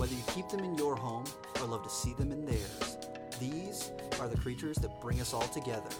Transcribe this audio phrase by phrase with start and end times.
[0.00, 1.24] Whether you keep them in your home
[1.60, 2.96] or love to see them in theirs,
[3.38, 5.90] these are the creatures that bring us all together.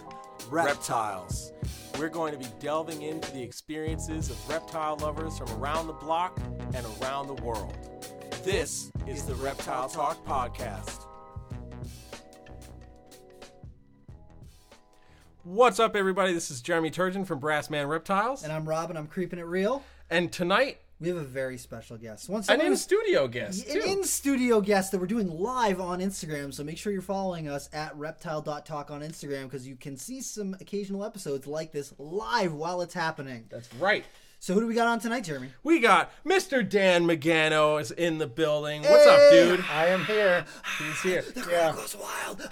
[0.49, 1.53] reptiles.
[1.99, 6.39] We're going to be delving into the experiences of reptile lovers from around the block
[6.73, 7.77] and around the world.
[8.43, 11.05] This is the Reptile Talk Podcast.
[15.43, 16.33] What's up, everybody?
[16.33, 18.41] This is Jeremy Turgeon from Brassman Reptiles.
[18.41, 19.83] And I'm Rob, and I'm creeping it real.
[20.09, 22.29] And tonight, We have a very special guest.
[22.29, 23.67] Once an in studio guest.
[23.67, 26.53] an in studio guest that we're doing live on Instagram.
[26.53, 30.55] So make sure you're following us at reptile.talk on Instagram because you can see some
[30.61, 33.45] occasional episodes like this live while it's happening.
[33.49, 34.05] That's right.
[34.39, 35.49] So who do we got on tonight, Jeremy?
[35.63, 36.67] We got Mr.
[36.67, 38.83] Dan Magano is in the building.
[38.83, 39.65] What's up, dude?
[39.71, 40.45] I am here.
[40.77, 41.23] He's here.
[41.49, 41.73] Yeah.
[41.73, 42.47] Goes wild.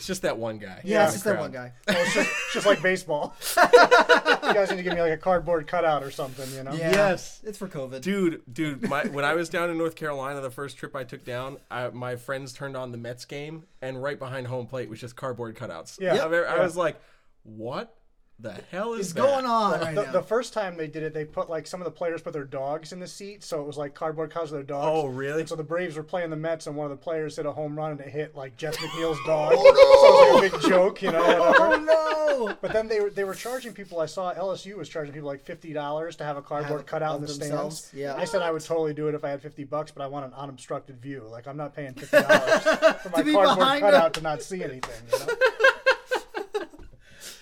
[0.00, 0.80] It's just that one guy.
[0.82, 1.72] Yeah, it's the just that one guy.
[1.86, 3.36] Well, oh, it's, just, it's just like baseball.
[3.62, 6.72] you guys need to give me like a cardboard cutout or something, you know?
[6.72, 7.40] Yeah, Yes.
[7.44, 8.00] it's for COVID.
[8.00, 11.22] Dude, dude, my, when I was down in North Carolina, the first trip I took
[11.22, 15.00] down, I, my friends turned on the Mets game, and right behind home plate was
[15.00, 16.00] just cardboard cutouts.
[16.00, 16.14] Yeah.
[16.14, 16.62] I, I Yeah.
[16.62, 16.98] was like,
[17.42, 17.94] "What
[18.42, 20.12] the hell is What's that?" going on right The, now?
[20.12, 22.44] the first time they did it, they put like some of the players put their
[22.44, 24.86] dogs in the seat, so it was like cardboard cutouts of their dogs.
[24.88, 25.40] Oh, really?
[25.40, 27.52] And so the Braves were playing the Mets, and one of the players hit a
[27.52, 29.52] home run, and it hit like Jeff McNeil's dog.
[29.56, 31.22] Oh, so it was like a big joke, you know.
[31.24, 31.74] Oh, whatever.
[31.74, 32.56] oh no!
[32.60, 34.00] But then they were they were charging people.
[34.00, 37.16] I saw LSU was charging people like fifty dollars to have a cardboard Have- cutout
[37.16, 37.78] in the themselves?
[37.84, 38.00] stands.
[38.00, 38.14] Yeah.
[38.16, 40.26] I said I would totally do it if I had fifty bucks, but I want
[40.26, 41.24] an unobstructed view.
[41.30, 42.62] Like I'm not paying fifty dollars
[43.02, 44.22] for my cardboard behind cutout them.
[44.22, 44.80] to not see anything.
[45.12, 45.34] You know?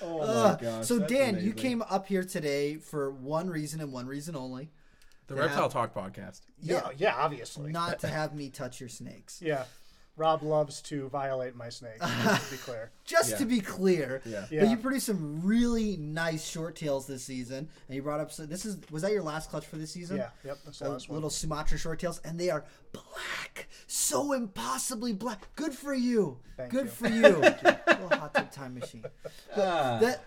[0.02, 3.92] Oh Uh, gosh, so that's Dan, you came up here today for one reason and
[3.92, 4.70] one reason only.
[5.26, 6.40] the to Reptile have- Talk podcast.
[6.62, 7.70] yeah, yeah, obviously.
[7.72, 9.40] Not to have me touch your snakes.
[9.42, 9.64] Yeah,
[10.16, 12.00] Rob loves to violate my snakes.
[12.00, 12.90] to be clear.
[13.04, 13.36] Just Yeah.
[13.38, 14.46] to be clear, Yeah.
[14.50, 14.60] Yeah.
[14.62, 18.32] but you produced some really nice short tails this season, and you brought up.
[18.32, 20.16] So this is was that your last clutch for this season?
[20.16, 21.16] Yeah, yep, that's the last one.
[21.16, 23.04] little Sumatra short tails, and they are black,
[23.86, 25.48] so impossibly black.
[25.56, 26.38] Good for you.
[26.56, 26.90] Thank Good you.
[26.90, 27.36] for you.
[27.36, 29.04] little hot tub time machine.
[29.56, 29.98] Ah.
[30.00, 30.24] That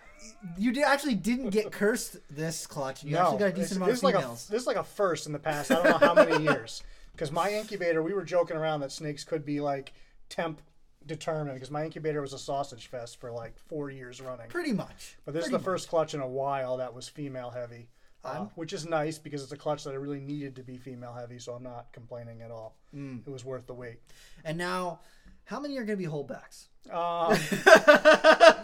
[0.57, 3.03] you did, actually didn't get cursed this clutch.
[3.03, 4.47] You actually got a decent amount this of is like a females.
[4.47, 5.71] this is like a first in the past.
[5.71, 6.83] I don't know how many years.
[7.13, 9.93] Because my incubator, we were joking around that snakes could be like
[10.29, 10.61] temp
[11.05, 11.55] determined.
[11.55, 14.47] Because my incubator was a sausage fest for like four years running.
[14.47, 15.17] Pretty much.
[15.25, 17.89] But this is Pretty the first clutch in a while that was female heavy,
[18.23, 21.13] uh, which is nice because it's a clutch that I really needed to be female
[21.13, 21.39] heavy.
[21.39, 22.75] So I'm not complaining at all.
[22.95, 23.25] Mm.
[23.25, 23.99] It was worth the wait.
[24.43, 24.99] And now,
[25.45, 26.67] how many are going to be holdbacks?
[26.89, 27.37] Um,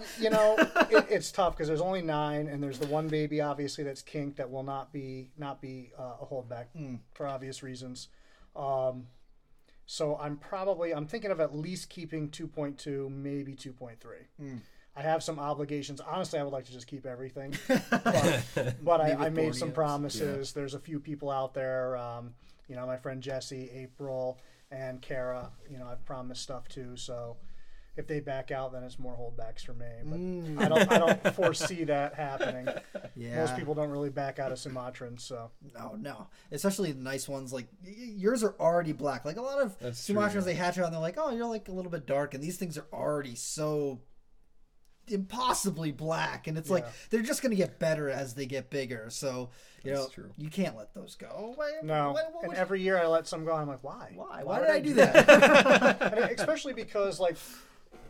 [0.20, 0.56] you know,
[0.90, 4.38] it, it's tough because there's only nine, and there's the one baby obviously that's kinked
[4.38, 6.66] that will not be not be uh, a holdback
[7.14, 8.08] for obvious reasons.
[8.56, 9.08] Um,
[9.86, 13.96] so I'm probably I'm thinking of at least keeping 2.2, maybe 2.3.
[14.98, 16.02] I have some obligations.
[16.02, 17.54] Honestly, I would like to just keep everything,
[17.90, 18.44] but,
[18.84, 19.74] but I, I made some Borneos.
[19.76, 20.54] promises.
[20.54, 21.96] There's a few people out there.
[21.98, 22.34] Um,
[22.68, 24.40] you know, my friend Jesse, April,
[24.72, 25.52] and Kara.
[25.70, 26.98] You know, I've promised stuff too.
[26.98, 27.38] So
[27.96, 29.86] if they back out, then it's more holdbacks for me.
[30.04, 32.68] But I don't I don't foresee that happening.
[33.16, 33.38] Yeah.
[33.38, 35.22] Most people don't really back out of Sumatrans.
[35.22, 36.28] So No, no.
[36.52, 37.54] Especially the nice ones.
[37.54, 39.26] Like yours are already black.
[39.26, 40.42] Like a lot of That's Sumatrans, yeah.
[40.42, 42.58] they hatch out and they're like, "Oh, you're like a little bit dark," and these
[42.58, 44.00] things are already so
[45.08, 49.10] impossibly black, and it's like they're just gonna get better as they get bigger.
[49.10, 49.50] So
[49.84, 50.32] you That's know, true.
[50.38, 51.54] you can't let those go.
[51.56, 52.12] Why, no.
[52.14, 53.54] why, and would- every year I let some go.
[53.54, 54.12] I'm like, why?
[54.16, 54.44] why?
[54.44, 56.02] Why did I do that?
[56.14, 57.38] and especially because like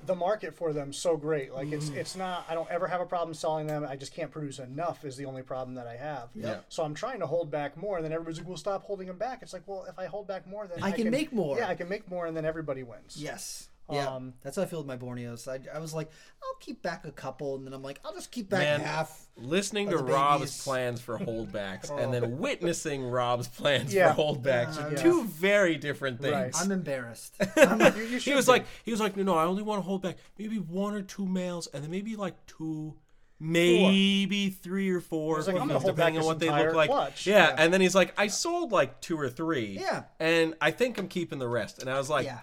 [0.06, 1.97] the market for them so great like it's Mm.
[1.97, 5.03] it's not i don't ever have a problem selling them i just can't produce enough
[5.03, 6.59] is the only problem that i have Yeah.
[6.69, 9.18] so i'm trying to hold back more and then everybody's like well stop holding them
[9.18, 11.57] back it's like well if i hold back more then I can make more.
[11.57, 13.68] yeah i can make more and then everybody wins yes.
[13.90, 15.48] Yeah, Um, that's how I feel with my Borneos.
[15.48, 16.09] I, I was like,
[16.44, 19.28] I'll keep back a couple, and then I'm like, I'll just keep back Man, half.
[19.38, 24.14] Listening to Rob's plans for holdbacks and then witnessing Rob's plans Yeah.
[24.14, 24.98] for holdbacks are Yeah.
[24.98, 26.34] two very different things.
[26.34, 26.52] Right.
[26.56, 27.36] I'm embarrassed.
[27.58, 28.52] you, you He was be.
[28.52, 31.02] like, he was like, no, no, I only want to hold back maybe one or
[31.02, 32.94] two males, and then maybe like two,
[33.40, 36.75] maybe three or four, like, I'm gonna females, hold back depending on what they look
[36.75, 36.90] like.
[36.90, 37.25] clutch.
[37.28, 37.50] Yeah.
[37.50, 37.56] Yeah.
[37.57, 39.78] and then he's like, I sold like two or three.
[39.80, 40.04] Yeah.
[40.19, 41.80] and I think I'm keeping the rest.
[41.80, 42.40] And I was like, yeah,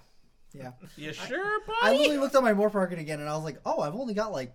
[0.54, 0.72] yeah.
[0.96, 1.78] you sure, buddy?
[1.82, 4.14] I literally looked at my more market again, and I was like, "Oh, I've only
[4.14, 4.54] got like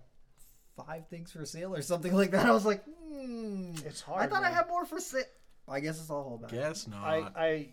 [0.76, 3.72] five things for sale or something like that." I was like, hmm.
[3.84, 5.24] It's hard, I thought I had more for sale.
[5.68, 6.50] I guess it's all holdback.
[6.50, 7.04] Guess not.
[7.04, 7.68] I, I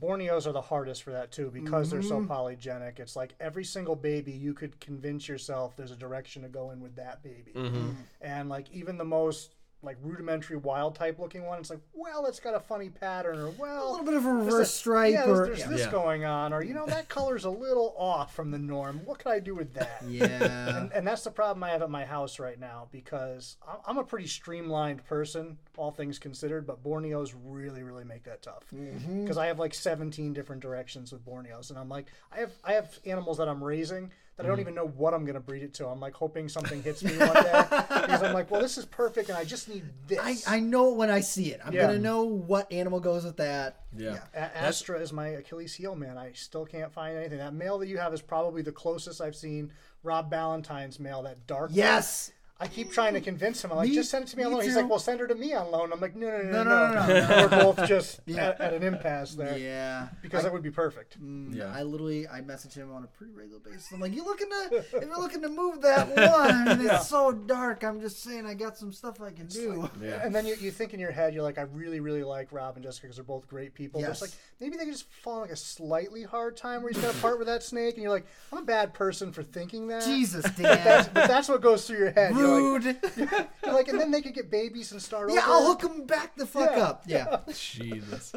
[0.00, 2.32] Borneos are the hardest for that too because they're so Mm-hmm.
[2.32, 2.98] polygenic.
[2.98, 6.80] It's like every single baby you could convince yourself there's a direction to go in
[6.80, 7.52] with that baby.
[7.54, 7.90] Mm-hmm.
[8.22, 11.58] And like even the most like rudimentary wild type looking one.
[11.58, 14.32] It's like, well, it's got a funny pattern, or well, A little bit of a
[14.32, 15.66] reverse a- stripe Yeah, or there's yeah.
[15.68, 15.90] this Yeah.
[15.90, 19.00] going on, or you know, that color's a little off from the norm.
[19.04, 20.02] What can I do with that?
[20.08, 20.76] Yeah.
[20.78, 23.98] and, and that's the problem I have at my house right now because I'm- I'm
[23.98, 28.64] a pretty streamlined person, all things considered, but Borneos really, really make that tough.
[28.74, 29.22] Mm-hmm.
[29.22, 32.72] Because I have like 17 different directions with Borneos, and I'm like, I have I
[32.74, 34.62] have animals that I'm raising that I don't mm.
[34.62, 35.86] even know what I'm gonna breed it to.
[35.86, 39.28] I'm like hoping something hits me one day because I'm like, well, this is perfect,
[39.28, 40.46] and I just need this.
[40.48, 41.60] I, I know when I see it.
[41.64, 41.82] I'm Yeah.
[41.82, 43.80] gonna know what animal goes with that.
[43.96, 44.20] Yeah.
[44.34, 46.16] A- Astra is my Achilles heel, man.
[46.16, 47.38] I still can't find anything.
[47.38, 51.46] That male that you have is probably the closest I've seen Rob Ballantyne's male, that
[51.46, 51.70] dark.
[51.70, 51.76] one.
[51.76, 52.32] Yes.
[52.62, 53.72] I keep trying to convince him.
[53.72, 54.64] I'm like, Me- just send it to me on me loan.
[54.64, 54.80] He's too.
[54.80, 55.92] like, well, send her to me on loan.
[55.92, 58.72] I'm like, no, no, no, no, No, no, no, no, We're both just at, at
[58.74, 60.08] an impasse there Yeah.
[60.22, 61.20] because that would be perfect.
[61.22, 61.72] Mm, yeah.
[61.74, 63.90] I literally I message him on a pretty regular basis.
[63.92, 67.08] I'm like, you looking to if you're looking to move that one, I mean, it's
[67.08, 67.82] so dark.
[67.84, 69.90] I'm just saying I got some stuff I can do.
[70.00, 70.20] Yeah.
[70.24, 72.76] And then you, you think in your head, you're like, I really, really like Rob
[72.76, 74.00] and Jessica because they're both great people.
[74.00, 74.30] But it's Yes.
[74.30, 74.30] like,
[74.60, 77.20] maybe they could just fall on like a slightly hard time where he's got to
[77.20, 77.94] part with that snake.
[77.94, 80.04] And you're like, I'm a bad person for thinking that.
[80.04, 81.10] Jesus, That's, Dan.
[81.14, 82.34] but that's what goes through your head.
[82.34, 85.50] You're like, like, and then they could get babies and start Yeah, over.
[85.50, 86.82] I'll hook him back the fuck Yeah.
[86.82, 87.02] up.
[87.06, 87.36] Yeah.
[87.54, 88.32] Jesus.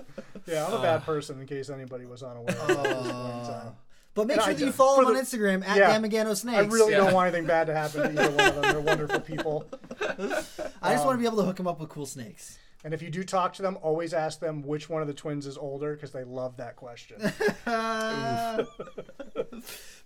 [0.45, 1.05] Yeah, I'm a bad uh.
[1.05, 2.49] person in case anybody was unaware.
[2.49, 3.73] at this point in time.
[4.13, 5.97] But make And sure I that you follow for him on the- Instagram at Yeah.
[5.97, 6.57] Damagano Snakes.
[6.57, 6.99] I really Yeah.
[6.99, 8.61] don't want anything bad to happen to either one of them.
[8.63, 9.65] They're wonderful people.
[10.81, 12.57] I just want to um, be able to hook him up with cool snakes.
[12.83, 15.47] And if you do talk to them, always ask them which one of the twins
[15.47, 17.19] is older because they love that question.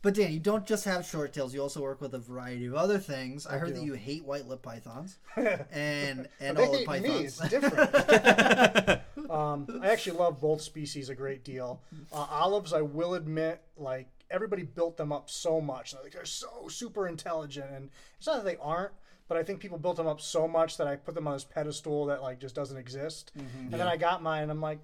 [0.02, 1.54] But Dan, you don't just have short tails.
[1.54, 3.46] You also work with a variety of other things.
[3.46, 3.80] I, heard do.
[3.80, 7.00] that you hate white lip pythons and and all the hate me.
[7.02, 7.42] pythons.
[7.42, 9.02] It's different.
[9.30, 11.82] um, I actually love both species a great deal.
[12.14, 15.94] Uh, olives, I will admit, like everybody built them up so much.
[16.02, 18.94] Like they're so super intelligent, and it's not that they aren't.
[19.30, 21.46] But I think people built them up so much that I put them on this
[21.46, 23.32] pedestal that like just doesn't exist.
[23.36, 24.80] And then I got mine, and I'm like,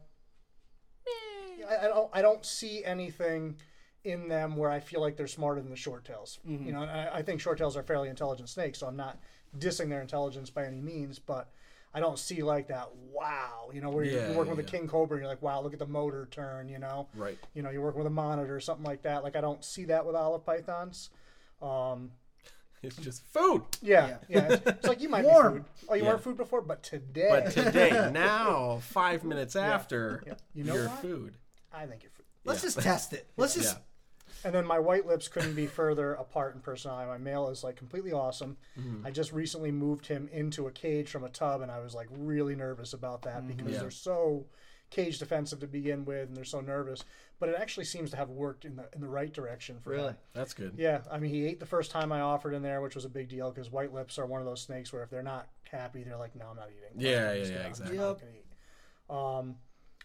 [1.07, 3.55] eh, I, I don't, I don't see anything
[4.03, 6.39] in them where I feel like they're smarter than the short tails.
[6.45, 9.17] You know, and I, I think short tails are fairly intelligent snakes, so I'm not
[9.57, 11.49] dissing their intelligence by any means, but
[11.91, 12.89] I don't see like that.
[13.11, 15.31] Wow, you know, where you're, Yeah, you're working yeah, with a king cobra, and you're
[15.31, 16.69] like, wow, look at the motor turn.
[16.69, 17.39] You know, Right.
[17.55, 19.23] you know, you're working with a monitor or something like that.
[19.23, 21.09] Like I don't see that with olive pythons.
[21.63, 22.11] Um,
[22.85, 23.63] It's just food.
[23.81, 24.53] yeah, yeah.
[24.53, 25.53] It's, it's like you might Warm.
[25.53, 25.65] be food.
[25.89, 26.09] Oh, you Yeah.
[26.09, 30.23] weren't food before, but today, But today, now, five minutes after
[30.53, 31.35] You know your food.
[31.73, 32.25] I think you're food.
[32.43, 33.27] Let's just test it.
[33.37, 33.81] Let's just Yeah.
[34.43, 37.07] And then my white lips couldn't be further apart in personality.
[37.09, 38.57] My male is like completely awesome.
[38.79, 39.05] Mm-hmm.
[39.07, 42.07] I just recently moved him into a cage from a tub, and I was like
[42.11, 43.73] really nervous about that because Mm-hmm.
[43.73, 43.79] Yeah.
[43.79, 44.45] they're so
[44.91, 47.03] cage defensive to begin with, and they're so nervous.
[47.39, 50.09] But it actually seems to have worked in the in the right direction for Really?
[50.09, 50.17] him.
[50.33, 50.73] That's good.
[50.77, 53.09] Yeah, I mean, he ate the first time I offered in there, which was a
[53.09, 56.03] big deal because white lips are one of those snakes where if they're not happy,
[56.03, 57.97] they're like, "No, I'm not eating." Yeah, I'm yeah, yeah, exactly.
[57.97, 59.39] not.
[59.39, 59.55] Um,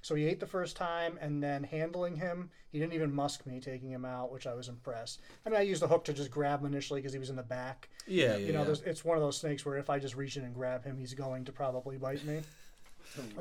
[0.03, 3.61] so he ate the first time, and then handling him, he didn't even musk me
[3.61, 5.21] taking him out, which I was impressed.
[5.45, 7.37] I mean, I used the hook to just grab him initially because he was in
[7.37, 7.91] the back.
[8.07, 8.37] Yeah, yeah.
[8.39, 8.65] You know, yeah.
[8.65, 10.97] there's, it's one of those snakes where if I just reach in and grab him,
[10.97, 12.41] he's going to probably bite me.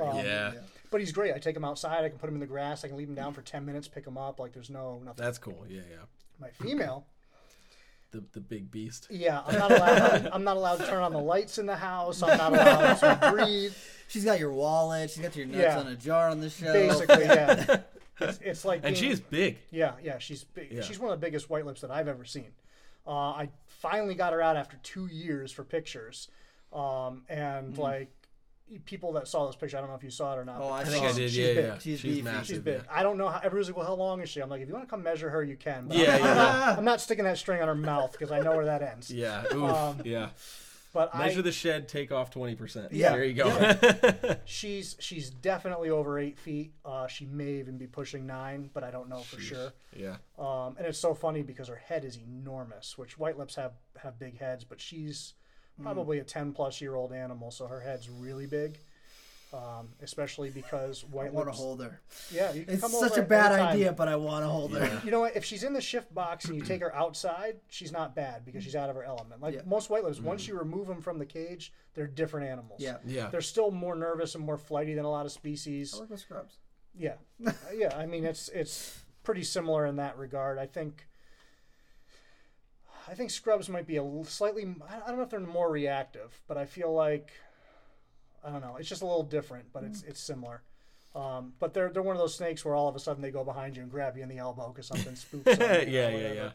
[0.02, 0.54] Um, yeah.
[0.92, 1.34] But he's great.
[1.34, 2.04] I take him outside.
[2.04, 2.84] I can put him in the grass.
[2.84, 4.40] I can leave him down for ten minutes, pick him up.
[4.40, 5.24] Like there's no nothing.
[5.24, 5.66] That's cool.
[5.70, 5.98] Yeah, yeah.
[6.40, 7.06] My female.
[8.12, 9.08] The the big beast.
[9.12, 10.28] Yeah, I'm not allowed.
[10.34, 12.24] I'm not allowed to turn on the lights in the house.
[12.24, 13.74] I'm not allowed to breathe.
[14.08, 15.12] She's got your wallet.
[15.12, 15.80] She's got your nuts Yeah.
[15.80, 16.74] on a jar on the show.
[16.74, 17.82] Basically, yeah.
[18.22, 19.60] It's, it's like And being- she's big.
[19.72, 20.18] yeah, yeah.
[20.18, 20.72] She's big.
[20.74, 20.82] Yeah.
[20.82, 22.48] She's one of the biggest white lips that I've ever seen.
[23.08, 26.28] Uh, I finally got her out after two years for pictures,
[26.74, 28.10] um, and like
[28.86, 30.58] people that saw this picture, I don't know if you saw it or not.
[30.62, 31.30] Oh, I I think I did.
[31.32, 31.66] She's yeah, big.
[31.66, 31.78] yeah.
[31.80, 32.46] She's She's, massive.
[32.48, 32.82] She's big.
[32.86, 32.92] yeah.
[32.92, 33.40] I don't know how.
[33.40, 35.30] Everybody's like, "Well, how long is she?" I'm like, "If you want to come measure
[35.30, 37.76] her, you can." But Yeah, I'm, yeah, not, I'm not sticking that string on her
[37.76, 39.10] mouth because I know where that ends.
[39.12, 39.44] Yeah.
[39.54, 39.64] Oof.
[39.64, 40.30] Um, yeah.
[40.92, 42.92] But Measure I, the shed, take off twenty percent.
[42.94, 43.12] Yeah.
[43.12, 43.76] There you go.
[44.46, 46.74] she's she's definitely over eight feet.
[46.84, 49.72] Uh, she may even be pushing nine, but I don't know for sure.
[49.96, 50.16] yeah.
[50.40, 54.18] Um, and it's so funny because her head is enormous, which white lips have have
[54.18, 55.36] big heads, but she's.
[55.82, 58.78] Probably a ten plus year old animal, so her head's really big.
[59.52, 61.58] Um, especially because I white want to lips.
[61.58, 62.00] hold her.
[62.32, 63.74] Yeah, you can It's come such over a bad anytime.
[63.74, 65.02] idea, but I want to hold her.
[65.04, 65.36] You know what?
[65.36, 68.64] If she's in the shift box and you take her outside, she's not bad because
[68.64, 69.42] she's out of her element.
[69.42, 69.62] Like Yeah.
[69.66, 72.80] most white lips, once you remove them from the cage, they're different animals.
[72.80, 72.98] Yeah.
[73.04, 73.30] Yeah.
[73.32, 75.96] They're still more nervous and more flighty than a lot of species.
[75.96, 76.60] I work with scrubs.
[76.96, 77.16] Yeah,
[77.74, 77.98] yeah.
[77.98, 80.60] I mean, it's it's pretty similar in that regard.
[80.60, 81.08] I think.
[83.10, 84.64] I think scrubs might be a slightly.
[84.88, 87.32] I don't know if they're more reactive, but I feel like.
[88.44, 88.78] I don't know.
[88.78, 90.62] It's just a little different, but it's it's similar.
[91.16, 93.44] Um, but they're they're one of those snakes where all of a sudden they go
[93.44, 95.58] behind you and grab you in the elbow because something spooks.
[95.60, 96.50] yeah, yeah, yeah.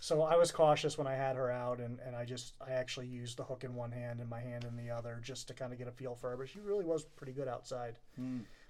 [0.00, 3.06] So I was cautious when I had her out, and, and I just I actually
[3.06, 5.72] used the hook in one hand and my hand in the other just to kind
[5.72, 6.36] of get a feel for her.
[6.36, 7.96] But she really was pretty good outside.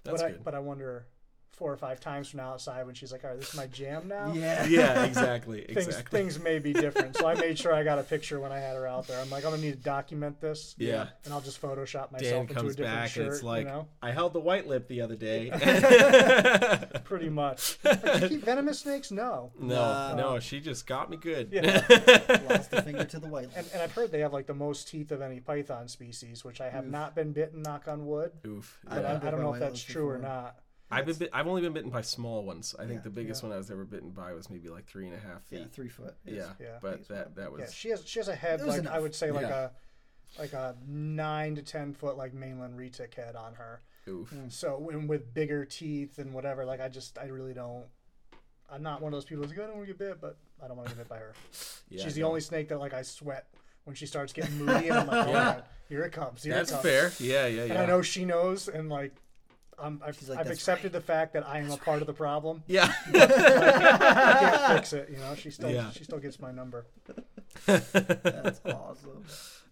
[0.03, 0.43] That's but I good.
[0.43, 1.07] but I wonder
[1.53, 3.67] four or five times from now outside when she's like, all right, this is my
[3.67, 4.33] jam now.
[4.33, 4.65] Yeah.
[4.65, 6.19] yeah, exactly, Things, exactly.
[6.19, 7.15] things may be different.
[7.15, 9.19] So I made sure I got a picture when I had her out there.
[9.21, 10.73] I'm like, I'm gonna need to document this.
[10.79, 11.07] Yeah.
[11.25, 13.25] And I'll just Photoshop myself Dan into comes a different back shirt.
[13.25, 15.51] and it's like, you know, I held the white lip the other day.
[17.03, 17.77] pretty much.
[17.83, 19.11] Like, you keep venomous snakes?
[19.11, 19.51] No.
[19.59, 20.15] no, No.
[20.15, 21.49] no, she just got me good.
[21.51, 21.83] Yeah.
[22.49, 23.49] Lost a finger to the white.
[23.55, 26.61] And, and I've heard they have like the most teeth of any python species, which
[26.61, 27.61] I have not been bitten.
[27.61, 28.31] Knock on wood.
[28.47, 28.79] Oof.
[28.87, 29.09] I But yeah.
[29.11, 30.57] I, been I don't know if that's white true or not.
[30.93, 32.75] I've been bit, I've only been bitten by small ones.
[32.77, 33.49] I think Yeah, the biggest yeah.
[33.49, 35.71] one I was ever bitten by was maybe like three and a half Yeah, feet.
[35.73, 36.15] three foot.
[36.25, 36.77] Yeah, Yeah.
[36.81, 38.99] but that that was Yeah, she has she has a head It was like I
[38.99, 39.69] would say like Yeah.
[40.37, 43.81] a like a nine to ten foot like mainland retic head on her.
[44.07, 44.33] oof.
[44.49, 47.85] So and with bigger teeth and whatever, like I just I really don't.
[48.71, 50.37] I'm not one of those people who's like I don't want to get bit, but
[50.63, 51.33] I don't want to get bit by her.
[51.89, 53.45] Yeah, She's the only snake that like I sweat
[53.83, 55.43] when she starts getting moody, and I'm like, oh, Yeah.
[55.43, 56.83] God, here it comes, here That's it comes.
[56.83, 57.11] fair.
[57.19, 57.81] Yeah, yeah, And yeah.
[57.83, 59.13] I know she knows, and like.
[59.83, 62.13] I'm, I've, like, I've "That's accepted the fact that I am a part of the
[62.13, 62.63] problem.
[62.67, 62.91] Yeah.
[63.13, 65.35] I can't fix it, you know.
[65.35, 65.91] She still Yeah.
[65.91, 66.85] she still gets my number.
[67.65, 69.25] That's awesome.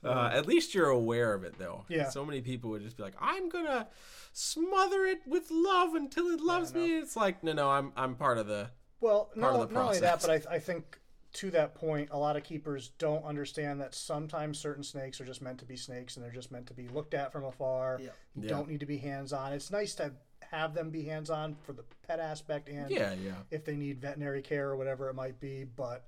[0.03, 1.85] Uh, at least you're aware of it, though.
[1.87, 2.09] Yeah.
[2.09, 3.87] So many people would just be like, "I'm gonna
[4.33, 6.81] smother it with love until it loves no.
[6.81, 8.69] me." It's like, no, no, I'm I'm part of the.
[8.99, 10.99] Well, part no, of the not only that, but I, I think
[11.33, 15.41] to that point, a lot of keepers don't understand that sometimes certain snakes are just
[15.41, 17.97] meant to be snakes and they're just meant to be looked at from afar.
[18.01, 18.09] Yeah.
[18.35, 18.49] You Yeah.
[18.49, 19.53] Don't need to be hands on.
[19.53, 20.11] It's nice to
[20.51, 23.35] have them be hands on for the pet aspect and Yeah, yeah.
[23.49, 25.63] if they need veterinary care or whatever it might be.
[25.63, 26.05] But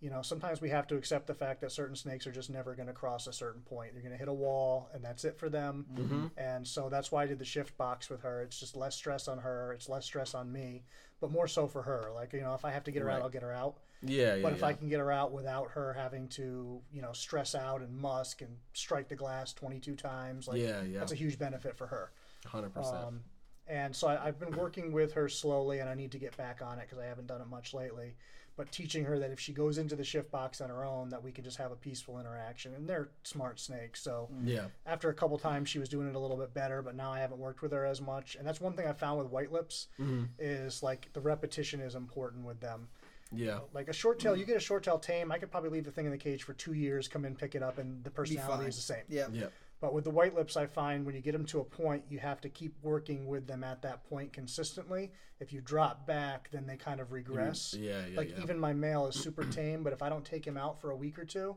[0.00, 2.74] you know, sometimes we have to accept the fact that certain snakes are just never
[2.76, 3.94] going to cross a certain point.
[3.94, 5.86] They're going to hit a wall, and that's it for them.
[5.92, 6.26] Mm-hmm.
[6.36, 8.40] And so that's why I did the shift box with her.
[8.42, 9.72] It's just less stress on her.
[9.72, 10.84] It's less stress on me,
[11.20, 12.10] but more so for her.
[12.14, 13.16] Like you know, if I have to get her Right.
[13.16, 13.78] out, I'll get her out.
[14.02, 14.42] Yeah, yeah.
[14.42, 14.66] But if yeah.
[14.66, 18.42] I can get her out without her having to, you know, stress out and musk
[18.42, 21.00] and strike the glass 22 times, like Yeah, yeah.
[21.00, 22.12] that's a huge benefit for her.
[22.46, 22.96] hundred percent.
[22.96, 23.20] Um,
[23.66, 26.60] and so I, I've been working with her slowly, and I need to get back
[26.64, 28.14] on it because I haven't done it much lately.
[28.56, 31.22] But teaching her that if she goes into the shift box on her own, that
[31.22, 32.74] we can just have a peaceful interaction.
[32.74, 36.18] And they're smart snakes, so Yeah, after a couple times she was doing it a
[36.18, 38.72] little bit better but now i haven't worked with her as much and that's one
[38.72, 40.24] thing i found with white lips Mm-hmm.
[40.40, 42.88] is like the repetition is important with them
[43.32, 45.84] yeah, like a short tail you get a short tail tame i could probably leave
[45.84, 48.10] the thing in the cage for two years come in pick it up and the
[48.10, 49.26] personality is the same Yeah.
[49.32, 49.46] yeah,
[49.80, 52.18] but with the white lips i find when you get them to a point you
[52.20, 56.66] have to keep working with them at that point consistently if you drop back then
[56.66, 58.16] they kind of regress yeah, yeah.
[58.16, 58.42] like yeah.
[58.42, 60.96] even my male is super tame but if i don't take him out for a
[60.96, 61.54] week or two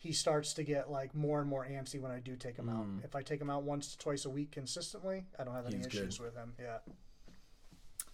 [0.00, 2.86] he starts to get like more and more antsy when i do take him out
[3.04, 5.74] if i take him out once to twice a week consistently i don't have any
[5.74, 5.78] Mm.
[5.78, 6.02] He's good.
[6.02, 6.78] issues with him yeah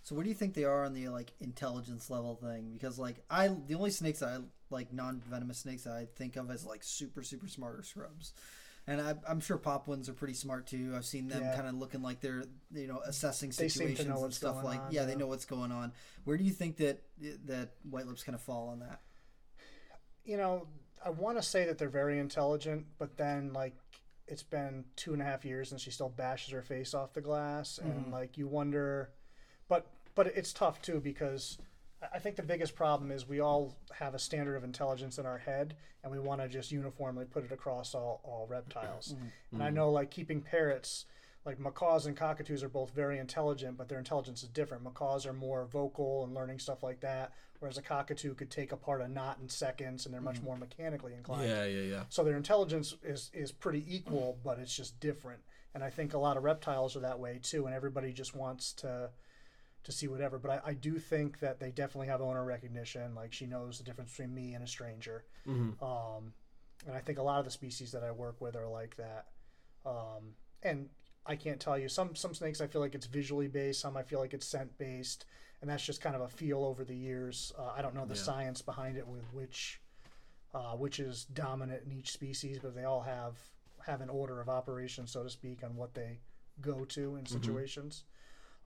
[0.04, 2.70] So where do you think they are on the like intelligence level thing?
[2.72, 4.38] Because like I, the only snakes that I
[4.70, 8.32] like non venomous snakes that I think of as like super super smart are scrubs,
[8.86, 10.92] and I, I'm sure pop ones are pretty smart too.
[10.96, 11.56] I've seen them Yeah.
[11.56, 14.80] kind of looking like they're you know assessing They seem to situations and stuff like
[14.80, 15.92] on, yeah, they know what's going on.
[16.24, 17.02] Where do you think that
[17.46, 19.00] that white lips kind of fall on that?
[20.24, 20.66] you know
[21.04, 23.74] i want to say that they're very intelligent but then like
[24.26, 27.20] it's been two and a half years and she still bashes her face off the
[27.20, 28.12] glass and mm-hmm.
[28.12, 29.10] like you wonder
[29.68, 31.58] but but it's tough too because
[32.12, 35.38] I- think the biggest problem is we all have a standard of intelligence in our
[35.38, 39.14] head, and we want to just uniformly put it across all, all reptiles.
[39.14, 39.26] Mm-hmm.
[39.52, 39.76] And I mm-hmm.
[39.76, 41.06] know, like keeping parrots,
[41.44, 44.82] like macaws and cockatoos are both very intelligent, but their intelligence is different.
[44.82, 49.02] Macaws are more vocal and learning stuff like that, whereas a cockatoo could take apart
[49.02, 50.44] a knot in seconds, and they're much mm.
[50.44, 51.48] more mechanically inclined.
[51.48, 52.02] yeah, yeah, yeah.
[52.08, 55.40] So their intelligence is is pretty equal, but it's just different.
[55.74, 58.72] And I think a lot of reptiles are that way too, and everybody just wants
[58.74, 59.10] to
[59.84, 60.38] to see whatever.
[60.38, 63.14] But I, I do think that they definitely have owner recognition.
[63.14, 65.24] Like she knows the difference between me and a stranger.
[65.82, 66.32] Um,
[66.86, 69.26] and I think a lot of the species that I work with are like that.
[69.86, 70.88] Um, and
[71.26, 74.02] I can't tell you some some snakes I feel like it's visually based, some I
[74.02, 75.24] feel like it's scent based,
[75.60, 77.52] and that's just kind of a feel over the years.
[77.58, 78.20] Uh, I don't know the Yeah.
[78.22, 79.80] science behind it with which
[80.54, 83.38] uh, which is dominant in each species, but they all have
[83.86, 86.20] have an order of operation, so to speak, on what they
[86.60, 88.04] go to in situations.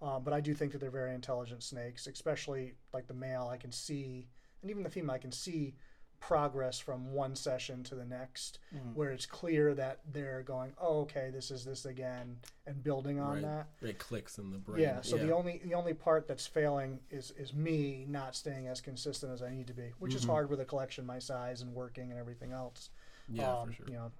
[0.00, 3.48] Um, but I do think that they're very intelligent snakes, especially like the male.
[3.50, 4.28] I can see,
[4.62, 5.74] and even the female, I can see
[6.20, 8.58] progress from one session to the next,
[8.94, 13.34] where it's clear that they're going, "Oh, okay, this is this again," and building on
[13.34, 13.66] Right.
[13.80, 13.88] that.
[13.88, 14.82] It clicks in the brain.
[14.82, 15.00] Yeah.
[15.00, 19.32] So the only the only part that's failing is is me not staying as consistent
[19.32, 22.10] as I need to be, which is hard with a collection my size and working
[22.10, 22.90] and everything else.
[23.28, 23.86] yeah, Um, for sure.
[23.88, 24.12] You know,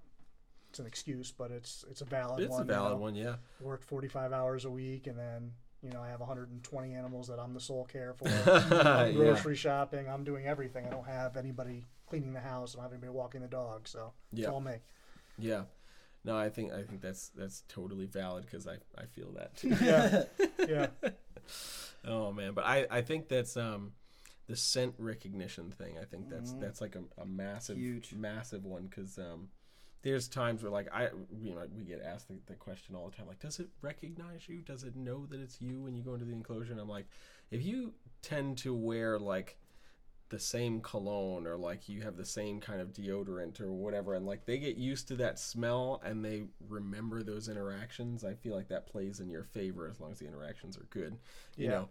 [0.71, 2.63] it's an excuse, but it's it's a valid It's one.
[2.63, 3.03] It's a you valid know.
[3.03, 3.37] one, yeah.
[3.61, 7.39] Worked forty five hours a week and then You know, I have 120 animals that
[7.39, 8.27] I'm the sole care for.
[8.51, 10.09] I'm grocery shopping.
[10.09, 10.87] I'm doing everything.
[10.87, 12.75] I don't have anybody cleaning the house.
[12.75, 13.87] I don't have anybody walking the dog.
[13.87, 14.49] So it's Yeah.
[14.49, 14.75] all me.
[15.39, 15.63] Yeah.
[16.25, 19.69] No, I think I think that's that's totally valid because I, I feel that too.
[19.81, 20.25] Yeah,
[20.69, 20.87] yeah.
[22.05, 23.93] oh man, but I, I think that's um
[24.49, 25.97] the scent recognition thing.
[26.01, 28.15] I think that's that's like a, a massive Huge.
[28.15, 29.49] massive one because um
[30.03, 31.09] there's times where like I
[31.41, 34.49] you know we get asked the, the question all the time like does it recognize
[34.49, 34.63] you?
[34.63, 36.73] Does it know that it's you when you go into the enclosure?
[36.73, 37.07] And I'm like
[37.51, 39.57] if you tend to wear like
[40.31, 44.27] the same cologne or like you have the same kind of deodorant or whatever and
[44.27, 48.69] like they get used to that smell and they remember those interactions i feel like
[48.69, 51.17] that plays in your favor as long as the interactions are good
[51.57, 51.85] you Yeah.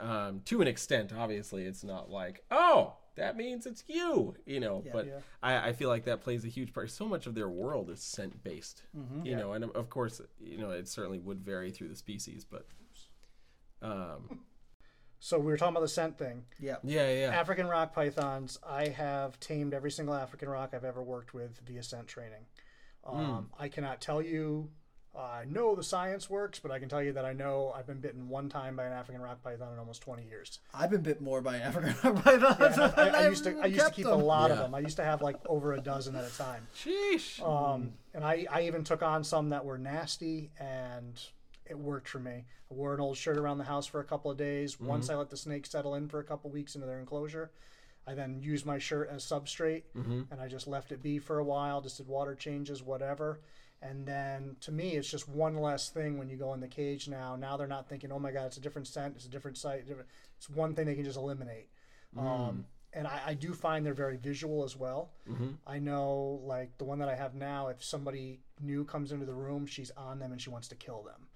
[0.00, 4.58] know um, to an extent obviously it's not like oh that means it's you you
[4.60, 5.18] know but Yeah.
[5.42, 8.00] I, I feel like that plays a huge part so much of their world is
[8.02, 9.36] scent based you Yeah.
[9.38, 12.66] know and of course you know it certainly would vary through the species but
[13.82, 14.40] um,
[15.18, 16.44] So we were talking about the scent thing.
[16.58, 16.76] Yeah.
[16.82, 18.58] yeah yeah African rock pythons.
[18.66, 22.44] I have tamed every single African rock I've ever worked with via scent training.
[23.06, 24.70] Um, I cannot tell you.
[25.16, 27.86] Uh, I know the science works, but I can tell you that I know I've
[27.86, 30.58] been bitten one time by an African rock python in almost 20 years.
[30.72, 32.56] I've been bit more by an African rock python.
[32.58, 34.22] Yeah, and I, I used to I used to kept keep a them.
[34.22, 34.74] lot of them.
[34.74, 36.66] I used to have like over a dozen at a time.
[36.76, 41.20] sheesh Um, and I, I even took on some that were nasty, and
[41.66, 42.44] it worked for me.
[42.70, 44.80] I wore an old shirt around the house for a couple of days.
[44.80, 47.52] Once I let the snakes settle in for a couple of weeks into their enclosure,
[48.06, 51.44] I then used my shirt as substrate, and I just left it be for a
[51.44, 51.80] while.
[51.80, 53.40] Just did water changes, whatever.
[53.84, 57.06] And then to me, it's just one less thing when you go in the cage
[57.06, 57.36] now.
[57.36, 59.86] Now they're not thinking, oh my God, it's a different scent, it's a different site.
[59.86, 60.08] Different.
[60.38, 61.68] It's one thing they can just eliminate.
[62.16, 62.64] Um,
[62.94, 65.10] and I, I do find they're very visual as well.
[65.66, 69.34] I know, like the one that I have now, if somebody new comes into the
[69.34, 71.26] room, she's on them and she wants to kill them.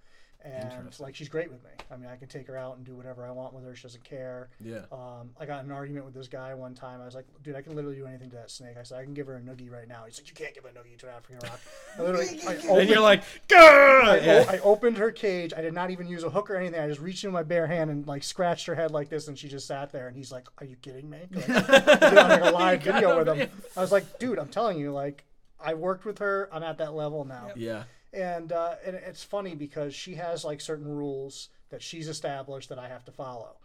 [0.45, 1.71] And it's like she's great with me.
[1.91, 3.75] I mean, I can take her out and do whatever I want with her.
[3.75, 4.51] She doesn't care.
[4.61, 7.01] yeah Um, I got in an argument with this guy one time.
[7.01, 9.05] I was like, "Dude, I can literally do anything to that snake." I said, "I
[9.05, 11.07] can give her a noogie right now." He's like, "You can't give a noogie to
[11.09, 11.61] an African rock."
[11.99, 14.45] I literally, I and you're like I, yeah.
[14.49, 15.53] I opened her cage.
[15.57, 16.81] I did not even use a hook or anything.
[16.81, 19.37] I just reached in my bare hand and like scratched her head like this, and
[19.39, 20.07] she just sat there.
[20.09, 23.29] And he's like, "Are you kidding me?" Like, I did like a live video with
[23.37, 23.51] him.
[23.77, 25.25] I was like, "Dude, I'm telling you, like,
[25.61, 26.49] I worked with her.
[26.53, 30.61] I'm at that level now." yeah and uh, and it's funny because she has like
[30.61, 33.57] certain rules that she's established that I have to follow,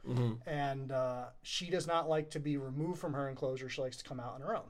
[0.46, 3.70] and uh, she does not like to be removed from her enclosure.
[3.70, 4.70] She likes to come out on her own,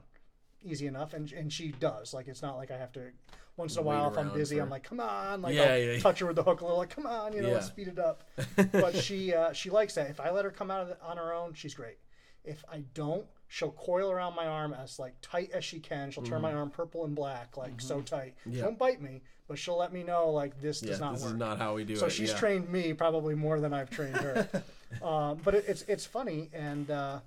[0.62, 2.14] easy enough, and and she does.
[2.14, 3.10] Like it's not like I have to.
[3.56, 5.78] Once in a while, if I'm busy, for- I'm like, "Come on!" Like Yeah, I'll
[5.78, 5.98] yeah, yeah.
[6.00, 8.00] touch her with the hook a little, like, "Come on!" You know, let's speed it
[8.00, 8.24] up.
[8.72, 10.10] but she uh, she likes that.
[10.10, 11.98] If I let her come out of the, on her own, she's great.
[12.44, 16.10] If I don't, she'll coil around my arm as like tight as she can.
[16.10, 16.58] She'll turn my Mm-hmm.
[16.58, 18.34] arm purple and black, like so tight.
[18.44, 18.64] Yeah.
[18.64, 21.32] won't bite me, but she'll let me know like this yeah does not this work.
[21.32, 22.36] is not how we do so it So she's yeah.
[22.38, 24.48] trained me probably more than I've trained her.
[25.02, 27.20] um, but it, it's it's funny, and uh,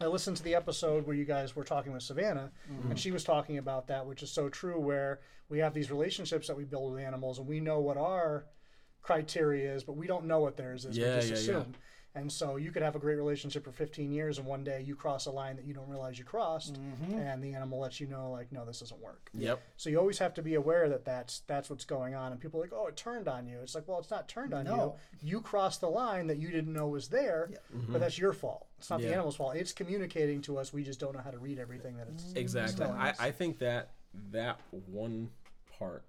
[0.00, 2.90] I listened to the episode where you guys were talking with Savannah, Mm-hmm.
[2.90, 4.78] and she was talking about that, which is so true.
[4.80, 8.44] Where we have these relationships that we build with animals, and we know what our
[9.02, 10.96] criteria is, but we don't know what theirs is.
[10.96, 11.64] Yeah, we just yeah, yeah.
[12.16, 12.22] Assume.
[12.22, 14.94] And so you could have a great relationship for 15 years, and one day you
[14.94, 16.78] cross a line that you don't realize you crossed,
[17.12, 19.30] and the animal lets you know, like, no, this doesn't work.
[19.34, 22.40] yep So you always have to be aware that that's that's what's going on, and
[22.40, 23.58] people are like, oh, it turned on you.
[23.62, 24.96] It's like, well, it's not turned on No.
[25.22, 25.28] you.
[25.36, 27.50] You crossed the line that you didn't know was there,
[27.88, 28.66] but that's your fault.
[28.78, 29.14] It's not the Mm-hmm.
[29.14, 29.56] Animal's fault.
[29.56, 30.72] It's communicating to us.
[30.72, 32.32] We just don't know how to read everything that it's.
[32.34, 33.14] exactly telling I.
[33.18, 33.90] I think that
[34.32, 35.28] that one
[35.78, 36.02] part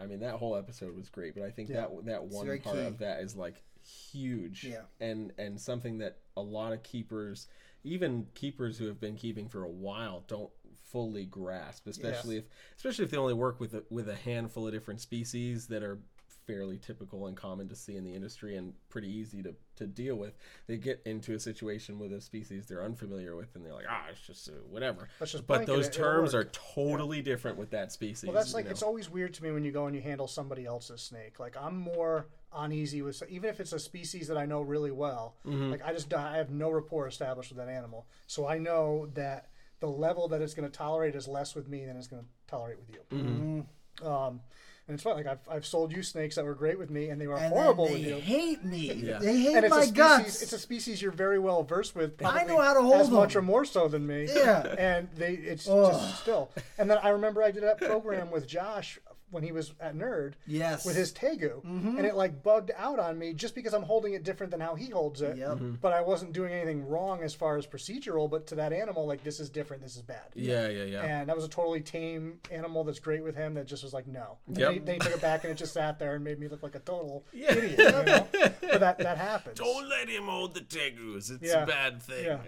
[0.00, 1.80] i mean that whole episode was great but i think Yeah.
[1.80, 2.82] that that one part key.
[2.84, 4.82] of that is like huge Yeah.
[5.00, 7.46] and and something that a lot of keepers
[7.84, 10.50] even keepers who have been keeping for a while don't
[10.84, 12.44] fully grasp especially if
[12.76, 15.98] especially if they only work with a, with a handful of different species that are
[16.46, 20.16] fairly typical and common to see in the industry and pretty easy to, to deal
[20.16, 20.32] with
[20.66, 24.06] they get into a situation with a species they're unfamiliar with and they're like ah
[24.10, 28.24] it's just uh, whatever just but those it, terms are totally different with that species
[28.24, 28.70] Well, that's you like know?
[28.70, 31.38] it's always weird to me when you go and you handle somebody else's snake.
[31.38, 35.36] Like I'm more uneasy with even if it's a species that I know really well.
[35.46, 35.70] Mm-hmm.
[35.70, 39.48] Like I just I have no rapport established with that animal, so I know that
[39.80, 42.28] the level that it's going to tolerate is less with me than it's going to
[42.48, 43.00] tolerate with you.
[43.16, 44.06] Mm-hmm.
[44.06, 44.40] Um,
[44.88, 45.16] and it's fun.
[45.16, 47.52] Like I've, I've sold you snakes that were great with me, and they were And
[47.52, 48.20] horrible then with they you.
[48.20, 48.92] hate me.
[48.94, 49.18] Yeah.
[49.18, 49.92] They hate and it's my a species.
[49.96, 50.42] guts.
[50.42, 52.14] It's a species you're very well versed with.
[52.22, 54.26] I probably know how to hold as much or more so than me.
[54.34, 54.62] Yeah.
[54.78, 55.92] and they it's Ugh.
[55.92, 56.50] just still.
[56.78, 58.98] And then I remember I did that program with Josh
[59.30, 60.84] when he was at Nerd Yes.
[60.84, 61.96] with his Tegu, mm-hmm.
[61.98, 64.74] and it like bugged out on me just because I'm holding it different than how
[64.74, 65.36] he holds it.
[65.36, 65.48] Yep.
[65.48, 65.74] Mm-hmm.
[65.80, 68.30] But I wasn't doing anything wrong as far as procedural.
[68.30, 69.82] But to that animal, like this is different.
[69.82, 70.24] This is bad.
[70.34, 71.02] Yeah, yeah, yeah.
[71.04, 74.06] And that was a totally tame animal that's great with him that just was like,
[74.06, 74.38] no.
[74.46, 74.70] And Yep.
[74.72, 76.74] They, they took it back and it just sat there and made me look like
[76.74, 77.52] a total Yeah.
[77.52, 77.78] idiot.
[77.78, 78.26] You know?
[78.32, 79.58] but that, that happens.
[79.58, 81.30] Don't let him hold the tegus.
[81.30, 81.62] It's Yeah.
[81.62, 82.24] a bad thing.
[82.24, 82.38] Yeah,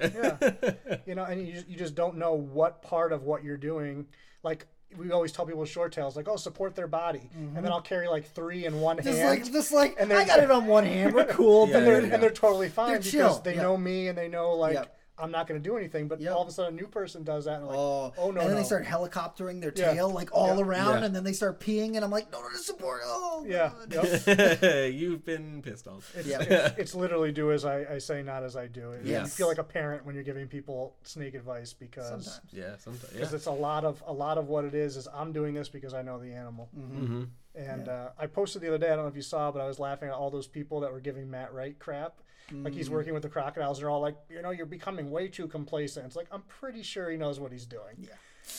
[0.80, 0.96] yeah.
[1.06, 4.06] you know, and you you just don't know what part of what you're doing.
[4.42, 4.66] Like
[4.96, 7.72] we always tell people with short tails, like, oh, support their body, and then mm-hmm.
[7.72, 9.28] I'll carry like three in one Just hand.
[9.28, 11.14] like, just like, And I got it on one hand.
[11.14, 11.68] We're cool.
[11.68, 12.08] Yeah, and they're dude.
[12.08, 12.14] yeah.
[12.14, 13.62] and they're totally fine They're because chill, they yeah.
[13.62, 14.90] know me and they know like.
[15.20, 16.08] I'm not going to do anything.
[16.08, 16.34] But Yep.
[16.34, 18.48] all of a sudden, a new person does that, and like, Oh, oh no, and
[18.48, 18.56] then no.
[18.56, 19.92] they start helicoptering their Yeah.
[19.94, 20.64] tail like all Yeah.
[20.64, 21.06] around, Yeah.
[21.06, 23.00] and then they start peeing, and I'm like, no, no, no, support.
[23.04, 24.04] Oh, yeah, God.
[24.26, 24.92] yep.
[24.94, 26.12] You've been pissed off.
[26.16, 26.40] It's, Yeah.
[26.42, 28.92] it's, it's literally do as I, I say, not as I do.
[28.92, 32.40] It, You feel like a parent when you're giving people snake advice because Sometimes.
[32.52, 33.12] Yeah, sometimes.
[33.12, 33.36] because Yeah.
[33.36, 35.94] it's a lot of a lot of what it is is I'm doing this because
[35.94, 36.68] I know the animal.
[36.76, 37.24] Mm-hmm.
[37.54, 38.86] And uh, I posted the other day.
[38.92, 40.92] I don't know if you saw, but I was laughing at all those people that
[40.92, 42.20] were giving Matt Wright crap.
[42.52, 43.78] Like he's working with the crocodiles.
[43.78, 46.06] They're all like, you know, you're becoming way too complacent.
[46.06, 47.96] It's like I'm pretty sure he knows what he's doing.
[47.98, 48.10] Yeah.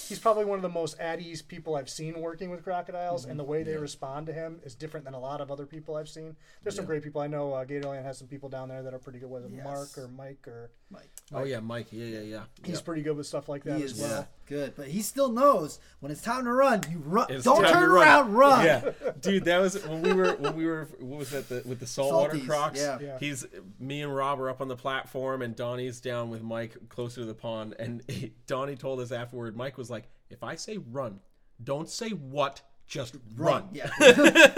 [0.08, 3.38] He's probably one of the most at ease people I've seen working with crocodiles, and
[3.38, 6.08] the way they respond to him is different than a lot of other people I've
[6.08, 6.38] seen.
[6.63, 7.51] There's some great people I know.
[7.54, 9.30] Uh, Gatorland has some people down there that are pretty good.
[9.30, 9.63] with Yes.
[9.65, 11.10] Mark or Mike or Mike.
[11.34, 11.88] Oh yeah, Mike.
[11.91, 12.43] Yeah, yeah, yeah.
[12.63, 12.86] he's Yep.
[12.86, 14.27] pretty good with stuff like that He as is well.
[14.52, 16.82] Good, but he still knows when it's time to run.
[16.92, 17.28] You run.
[17.30, 18.06] It's Don't turn run.
[18.06, 18.34] around.
[18.34, 18.66] Run.
[18.66, 21.80] Yeah, dude, that was when we were when we were what was that the, with
[21.80, 22.80] the saltwater Salties, crocs?
[22.80, 22.98] yeah.
[23.02, 23.18] Yeah.
[23.18, 23.46] He's
[23.80, 27.26] me and Rob are up on the platform, and Donnie's down with Mike closer to
[27.26, 27.76] the pond.
[27.80, 31.22] And he, Donnie told us afterward, Mike was like, "If I say run,
[31.64, 33.89] don't say what, just run." Yeah.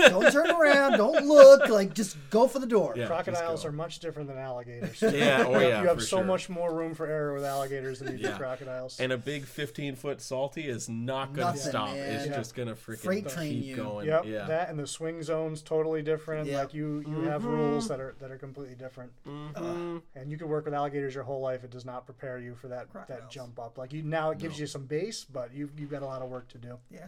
[0.09, 0.97] don't turn around.
[0.97, 1.69] Don't look.
[1.69, 2.93] Like just go for the door.
[2.97, 3.05] Yeah.
[3.07, 5.01] Crocodiles are much different than alligators.
[5.13, 6.25] Yeah, oh you have, yeah, you have for so sure.
[6.25, 8.99] much more room for error with alligators than you do crocodiles.
[8.99, 11.89] And a big 15 foot salty is not gonna stop.
[11.89, 11.97] man.
[12.15, 12.35] It's Yeah.
[12.35, 13.75] just gonna freaking Freight keep you.
[13.75, 14.07] going.
[14.07, 14.45] Yep, yeah.
[14.45, 16.47] that and the swing zone's totally different.
[16.47, 16.59] Yep.
[16.65, 19.11] Like you, you have rules that are that are completely different.
[19.27, 20.01] Mhm.
[20.15, 21.63] And you can work with alligators your whole life.
[21.63, 23.77] It does not prepare you for that that jump up.
[23.77, 26.29] Like you now, it gives you some base, but you've you've got a lot of
[26.29, 26.79] work to do.
[26.89, 27.07] Yeah.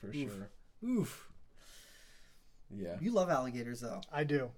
[0.00, 0.48] for sure.
[0.86, 1.28] Oof.
[2.74, 2.96] Yeah.
[3.00, 4.00] You love alligators though.
[4.12, 4.50] I do.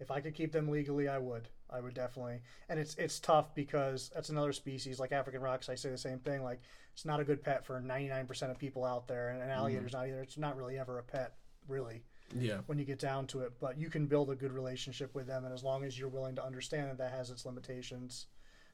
[0.00, 1.48] If I could keep them legally, I would.
[1.70, 2.40] I would definitely.
[2.68, 5.68] And it's it's tough because that's another species like African rocks.
[5.68, 6.42] I say the same thing.
[6.42, 6.60] Like
[6.92, 9.58] it's not a good pet for 99% of people out there, and an mm-hmm.
[9.58, 10.20] alligator's not either.
[10.20, 11.34] It's not really ever a pet,
[11.68, 12.04] really.
[12.36, 12.60] Yeah.
[12.66, 13.52] when you get down to it.
[13.60, 16.34] But you can build a good relationship with them, and as long as you're willing
[16.36, 18.26] to understand that that has its limitations,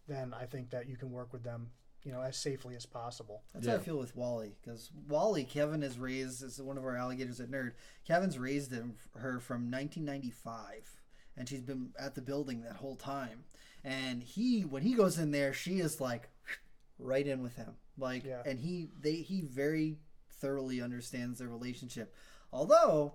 [0.09, 1.70] then I think that you can work with them,
[2.02, 3.42] you know, as safely as possible.
[3.54, 6.96] That's how I feel with Wally because Wally, Kevin has raised is one of our
[6.96, 7.72] alligators at Nerd.
[8.06, 10.96] Kevin's raised him, her from 1995,
[11.36, 13.44] and she's been at the building that whole time.
[13.84, 16.28] And he, when he goes in there, she is like
[16.98, 18.42] right in with him, like, Yeah.
[18.44, 19.98] and he they he very
[20.40, 22.14] thoroughly understands their relationship.
[22.52, 23.14] Although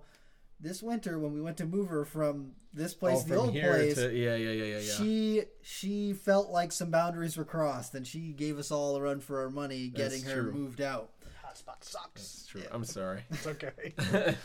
[0.60, 3.52] this winter when we went to move her from this place Oh, to the old
[3.52, 4.92] here place, to yeah, yeah, yeah, yeah, yeah.
[4.94, 9.20] she she felt like some boundaries were crossed, and she gave us all a run
[9.20, 10.52] for our money, That's getting her true.
[10.52, 11.10] moved out.
[11.44, 12.20] Hotspot sucks.
[12.22, 12.62] It's true.
[12.70, 13.22] I'm sorry.
[13.30, 13.94] It's okay.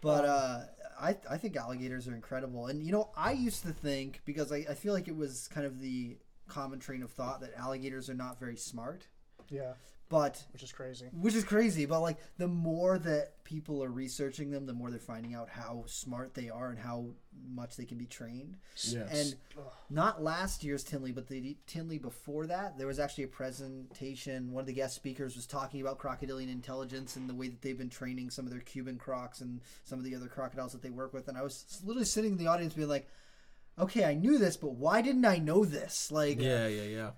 [0.00, 0.60] But uh,
[1.00, 4.58] I I think alligators are incredible, and you know I used to think because I,
[4.68, 8.14] I feel like it was kind of the common train of thought that alligators are
[8.14, 9.06] not very smart,
[9.50, 9.72] yeah,
[10.14, 11.06] but which is crazy.
[11.12, 11.86] which is crazy.
[11.86, 15.82] But like the more that people are researching them, the more they're finding out how
[15.86, 17.06] smart they are and how
[17.52, 18.56] much they can be trained.
[18.84, 19.10] Yes.
[19.12, 19.34] And
[19.90, 24.52] not last year's Tinley, but the Tinley before that, there was actually a presentation.
[24.52, 27.76] One of the guest speakers was talking about crocodilian intelligence and the way that they've
[27.76, 30.90] been training some of their Cuban crocs and some of the other crocodiles that they
[30.90, 31.26] work with.
[31.26, 33.08] And I was literally sitting in the audience being like,
[33.80, 36.12] okay, I knew this, but why didn't I know this?
[36.12, 37.10] Like, Yeah, yeah, yeah.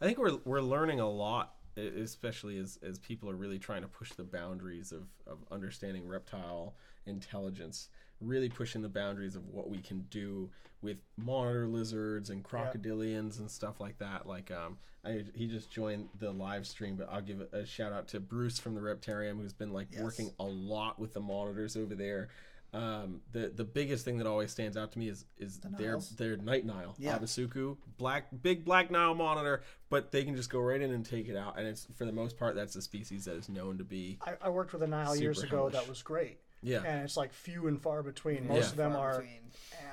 [0.00, 3.88] I think we're we're learning a lot, especially as as people are really trying to
[3.88, 6.74] push the boundaries of of understanding reptile
[7.06, 7.88] intelligence,
[8.20, 10.50] really pushing the boundaries of what we can do
[10.82, 14.26] with monitor lizards and crocodilians and stuff like that.
[14.26, 18.08] Like, um, I, he just joined the live stream, but I'll give a shout out
[18.08, 20.02] to Bruce from the Reptarium, who's been like Yes.
[20.02, 22.28] working a lot with the monitors over there.
[22.76, 26.10] Um, the the biggest thing that always stands out to me is is their Niles?
[26.10, 27.18] their night Nile, Yeah.
[27.18, 31.28] Abasuku, black big black Nile monitor, but they can just go right in and take
[31.28, 33.84] it out, and it's for the most part that's a species that is known to
[33.84, 35.72] be I, I worked with a Nile years ago hellish.
[35.74, 36.38] that was great.
[36.62, 38.46] yeah And it's like few and far between.
[38.48, 38.70] Most Yeah.
[38.70, 39.40] of them far are between.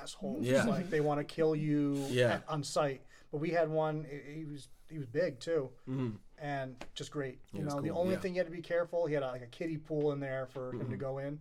[0.02, 0.44] assholes.
[0.44, 0.64] Yeah.
[0.64, 2.34] Like they want to kill you Yeah.
[2.34, 3.00] at, on sight.
[3.32, 4.04] But we had one.
[4.10, 6.18] He he was he was big too, Mhm.
[6.38, 7.38] and just great.
[7.52, 8.16] You He was know, the only yeah.
[8.16, 8.22] Mm-hmm.
[8.22, 9.06] thing you had to be careful.
[9.06, 11.40] He had a, like a kiddie pool in there for him to go in.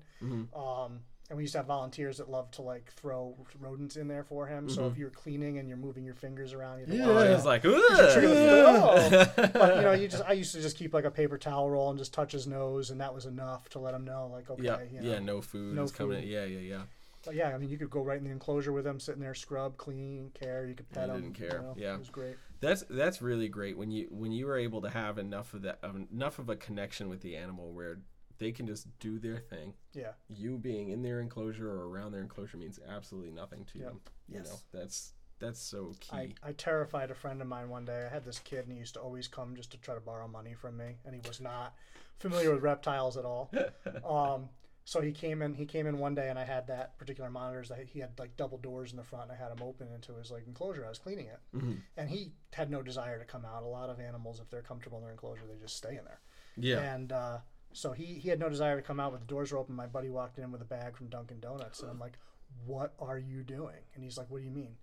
[0.55, 4.23] Um, and we used to have volunteers that loved to like throw rodents in there
[4.23, 4.69] for him.
[4.69, 5.01] So if mm-hmm.
[5.01, 7.05] you're cleaning and you're moving your fingers around, you'd Yeah.
[7.07, 9.31] oh, he's like, the- oh.
[9.53, 11.89] but you know, you just I used to just keep like a paper towel roll
[11.89, 14.63] and just touch his nose, and that was enough to let him know, like, okay,
[14.63, 15.11] yeah, you know.
[15.13, 16.23] yeah, no food no is coming.
[16.23, 16.29] In.
[16.29, 16.81] Yeah, yeah, yeah.
[17.25, 19.33] But yeah, I mean, you could go right in the enclosure with him, sitting there,
[19.33, 20.67] scrub, clean, care.
[20.67, 21.21] You could pet him.
[21.21, 21.57] didn't care.
[21.57, 21.95] you know, Yeah.
[21.95, 22.35] it was great.
[22.59, 25.79] That's that's really great when you when you were able to have enough of that
[26.11, 27.99] enough of a connection with the animal where
[28.43, 29.73] they can just do their thing.
[29.93, 33.87] Yeah, You being in their enclosure or around their enclosure means absolutely nothing to Yep.
[33.87, 34.01] them.
[34.27, 34.47] You Yes.
[34.49, 36.15] know, that's that's so key.
[36.15, 38.05] I, I terrified a friend of mine one day.
[38.05, 40.27] I had this kid, and he used to always come just to try to borrow
[40.27, 41.73] money from me, and he was not
[42.19, 43.51] familiar with reptiles at all.
[44.05, 44.49] Um,
[44.85, 45.53] so he came in.
[45.53, 47.69] He came in one day, and I had that particular monitors.
[47.69, 49.29] That he had like double doors in the front.
[49.29, 50.85] And I had him open into his like enclosure.
[50.85, 51.81] I was cleaning it, Mhm.
[51.97, 53.63] and he had no desire to come out.
[53.63, 56.19] A lot of animals, if they're comfortable in their enclosure, they just stay in there.
[56.57, 56.79] yeah.
[56.93, 57.37] And uh,
[57.73, 59.11] so he he had no desire to come out.
[59.11, 59.75] But the doors were open.
[59.75, 62.17] My buddy walked in with a bag from Dunkin' Donuts, and I'm like,
[62.65, 64.75] "What are you doing?" And he's like, "What do you mean?"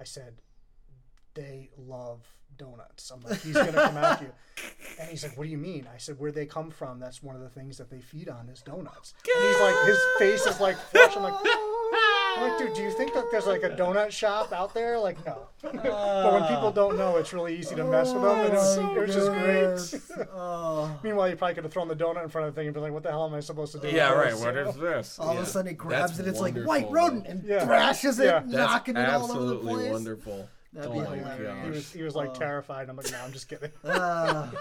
[0.00, 0.42] I said,
[1.34, 4.32] "They love donuts." I'm like, "He's gonna come after you,"
[5.00, 7.34] and he's like, "What do you mean?" I said, "Where they come from, that's one
[7.34, 10.60] of the things that they feed on is donuts." And he's like, his face is
[10.60, 11.16] like flush.
[11.16, 11.34] I'm like.
[12.36, 14.98] I'm like, dude, do you think that there's like a donut shop out there?
[14.98, 15.46] Like, no.
[15.62, 18.38] but when people don't know, it's really easy to mess with them.
[18.38, 20.26] And it was, it was just great.
[20.32, 20.98] Oh.
[21.02, 22.82] Meanwhile, you probably could have thrown the donut in front of the thing and been
[22.82, 24.30] like, "What the hell am I supposed to do?" yeah, with right.
[24.32, 25.18] this?" What You is this?
[25.18, 26.30] All of a sudden it grabs That's it.
[26.30, 27.64] It's like white rodent and Yeah.
[27.64, 28.40] thrashes it, Yeah.
[28.40, 29.66] That's knocking it all over the place.
[29.66, 30.48] absolutely wonderful.
[30.72, 31.62] That'd oh be my hilarious.
[31.64, 32.34] He was he was like Oh.
[32.34, 32.88] terrified.
[32.88, 34.52] I'm like, "No, I'm just kidding." Ah.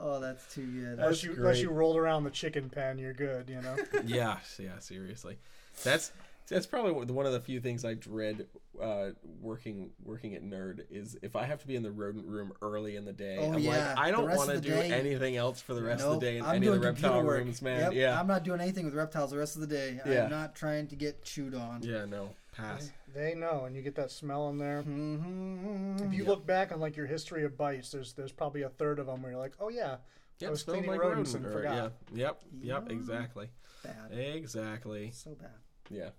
[0.00, 0.98] oh, that's too good.
[0.98, 3.48] unless you unless you rolled around the chicken pen, you're good.
[3.48, 3.76] You know.
[4.06, 5.38] yeah, yeah, seriously.
[5.84, 6.12] That's
[6.54, 8.46] that's probably one- one of the few things I dread
[8.80, 12.52] uh, working working at Nerd is if I have to be in the rodent room
[12.62, 13.38] early in the day.
[13.40, 13.70] Oh, I'm yeah.
[13.94, 16.36] like, I don't want to do day- anything else for the rest of the day
[16.38, 17.38] in I'm any of the reptile work.
[17.38, 17.80] rooms, man.
[17.80, 20.00] Yep, Yeah, I'm not doing anything with reptiles the rest of the day.
[20.06, 20.24] Yeah.
[20.24, 21.82] I'm not trying to get chewed on.
[21.82, 22.90] yeah, no, pass.
[23.14, 24.82] They know, and you get that smell in there.
[24.82, 26.04] Mm-hmm.
[26.06, 28.98] If you look back on like your history of bites, there's there's probably a third
[28.98, 29.96] of them where you're like, "Oh yeah,
[30.38, 31.74] Yeah, I was smelled cleaning like rodents rodent and forgot."
[32.12, 32.94] Yeah, yep, yep, Yeah.
[32.94, 33.48] exactly,
[33.82, 34.12] Bad.
[34.18, 35.10] exactly.
[35.12, 35.48] So bad.
[35.88, 36.10] Yeah,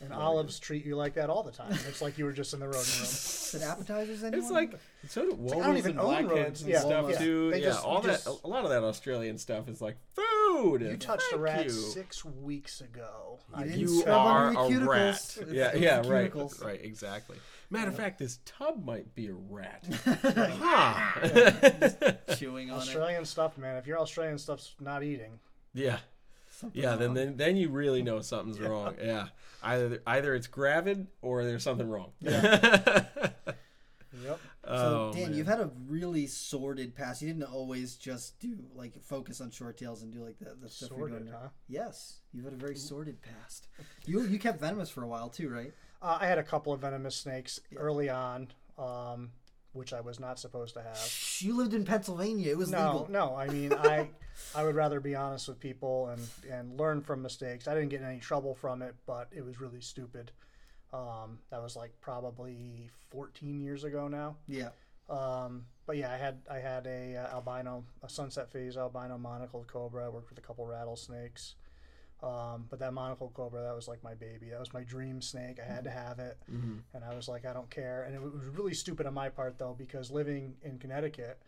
[0.00, 1.72] And olives treat you like that all the time.
[1.88, 3.02] It's like you were just in the rodent room.
[3.02, 4.40] Is it appetizers anymore?
[4.40, 7.18] it's like so do like, I don't wolves even and blackheads and Yeah, stuff yeah.
[7.18, 7.50] too.
[7.50, 10.82] They yeah, just- all that just- a lot of that Australian stuff is like food.
[10.82, 11.70] You touched a rat you.
[11.70, 13.40] six weeks ago.
[13.50, 14.88] You I didn't You scrub are under a the cuticles.
[14.88, 15.36] rat.
[15.40, 16.64] It's- Yeah, it's yeah, the right, cuticles.
[16.64, 17.36] right, exactly.
[17.70, 19.84] Matter of fact, this tub might be a rat.
[20.62, 22.12] huh.
[22.36, 22.80] Chewing on it.
[22.82, 23.76] Australian stuff, man.
[23.76, 25.38] If your Australian stuff's not eating,
[25.74, 26.04] yeah, Something
[26.72, 26.96] yeah.
[26.96, 27.14] Then, wrong.
[27.14, 28.94] then then you really know something's wrong.
[29.02, 29.28] Yeah,
[29.62, 32.12] either either it's gravid or there's something wrong.
[32.20, 33.10] yep.
[34.64, 35.34] So oh, Dan, man.
[35.34, 37.22] you've had a really sordid past.
[37.22, 40.68] You didn't always just do like focus on short tails and do like the, the
[40.68, 41.24] stuff you're doing.
[41.24, 41.38] now.
[41.42, 41.48] huh?
[41.68, 43.68] Yes, you've had a very sordid past.
[44.04, 45.72] You you kept venomous for a while too, right?
[46.02, 49.30] Uh, I had a couple of venomous snakes early on, um,
[49.72, 51.12] which I was not supposed to have.
[51.40, 52.50] You lived in Pennsylvania.
[52.50, 53.06] It was No, legal.
[53.10, 53.36] no.
[53.36, 54.08] I mean, I
[54.54, 57.68] I would rather be honest with people and and learn from mistakes.
[57.68, 60.30] I didn't get in any trouble from it, but it was really stupid.
[60.92, 64.36] Um, that was like probably 14 years ago now.
[64.46, 64.70] Yeah.
[65.10, 69.66] Um, but yeah, I had I had a uh, albino, a sunset phase albino monocled
[69.66, 70.06] cobra.
[70.06, 71.54] I worked with a couple rattlesnakes.
[72.22, 74.50] Um, but that monocle cobra, that was like my baby.
[74.50, 75.58] That was my dream snake.
[75.60, 76.82] I had to have it, Mhm.
[76.92, 78.02] and I was like, I don't care.
[78.02, 81.40] And it was really stupid on my part though, because living in Connecticut,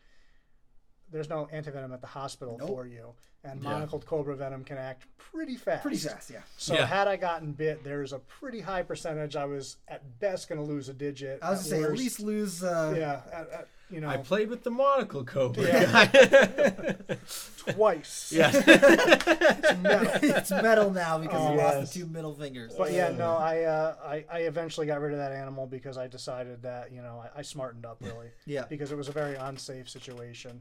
[1.11, 2.69] there's no antivenom at the hospital Nope.
[2.69, 3.13] for you,
[3.45, 3.71] and Yeah.
[3.71, 5.83] monocled cobra venom can act pretty fast.
[5.83, 6.41] Pretty fast, yeah.
[6.57, 6.87] So Yeah.
[6.87, 10.67] had I gotten bit, there's a pretty high percentage I was at best going to
[10.67, 11.39] lose a digit.
[11.43, 12.63] I was at gonna say at least lose.
[12.63, 15.65] Uh, yeah, at, at, you know, I played with the monocle cobra.
[15.65, 16.95] yeah.
[17.57, 18.33] twice.
[18.33, 18.51] yeah.
[18.55, 22.73] it's metal now because Oh, you lost the two middle fingers.
[22.77, 26.07] But yeah, no, I, uh, I I eventually got rid of that animal because I
[26.07, 28.65] decided that you know I, I smartened up really Yeah.
[28.69, 30.61] because it was a very unsafe situation,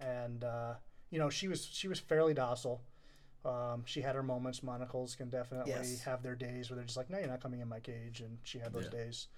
[0.00, 0.74] and uh,
[1.10, 2.80] you know she was she was fairly docile.
[3.44, 4.62] Um, she had her moments.
[4.62, 6.02] Monocles can definitely Yes.
[6.04, 8.38] have their days where they're just like, no, you're not coming in my cage, and
[8.42, 8.90] she had those Yeah.
[8.90, 9.28] days.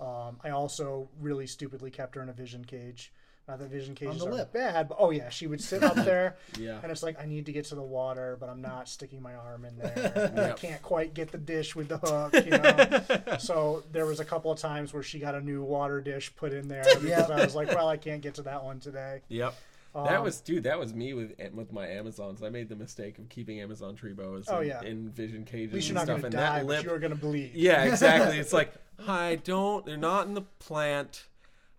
[0.00, 3.12] Um, I also really stupidly kept her in a vision cage.
[3.46, 4.52] Not that vision cages the are lip.
[4.54, 6.80] bad, but oh yeah, she would sit up there, Yeah.
[6.82, 9.34] and it's like I need to get to the water, but I'm not sticking my
[9.36, 10.12] arm in there.
[10.34, 13.36] and I can't quite get the dish with the hook, you know.
[13.38, 16.52] so there was a couple of times where she got a new water dish put
[16.54, 17.30] in there because Yep.
[17.30, 19.20] I was like, well, I can't get to that one today.
[19.28, 19.54] Yep.
[19.94, 20.64] That Um, was dude.
[20.64, 22.42] That was me with with my Amazons.
[22.42, 24.82] I made the mistake of keeping Amazon tree boas Oh, in, yeah.
[24.82, 26.20] in vision cages At least and you're not stuff.
[26.20, 27.52] going to and die, that but lip, you're going to bleed.
[27.54, 28.38] yeah, exactly.
[28.38, 28.72] It's like
[29.06, 29.86] I don't.
[29.86, 31.26] They're not in the plant.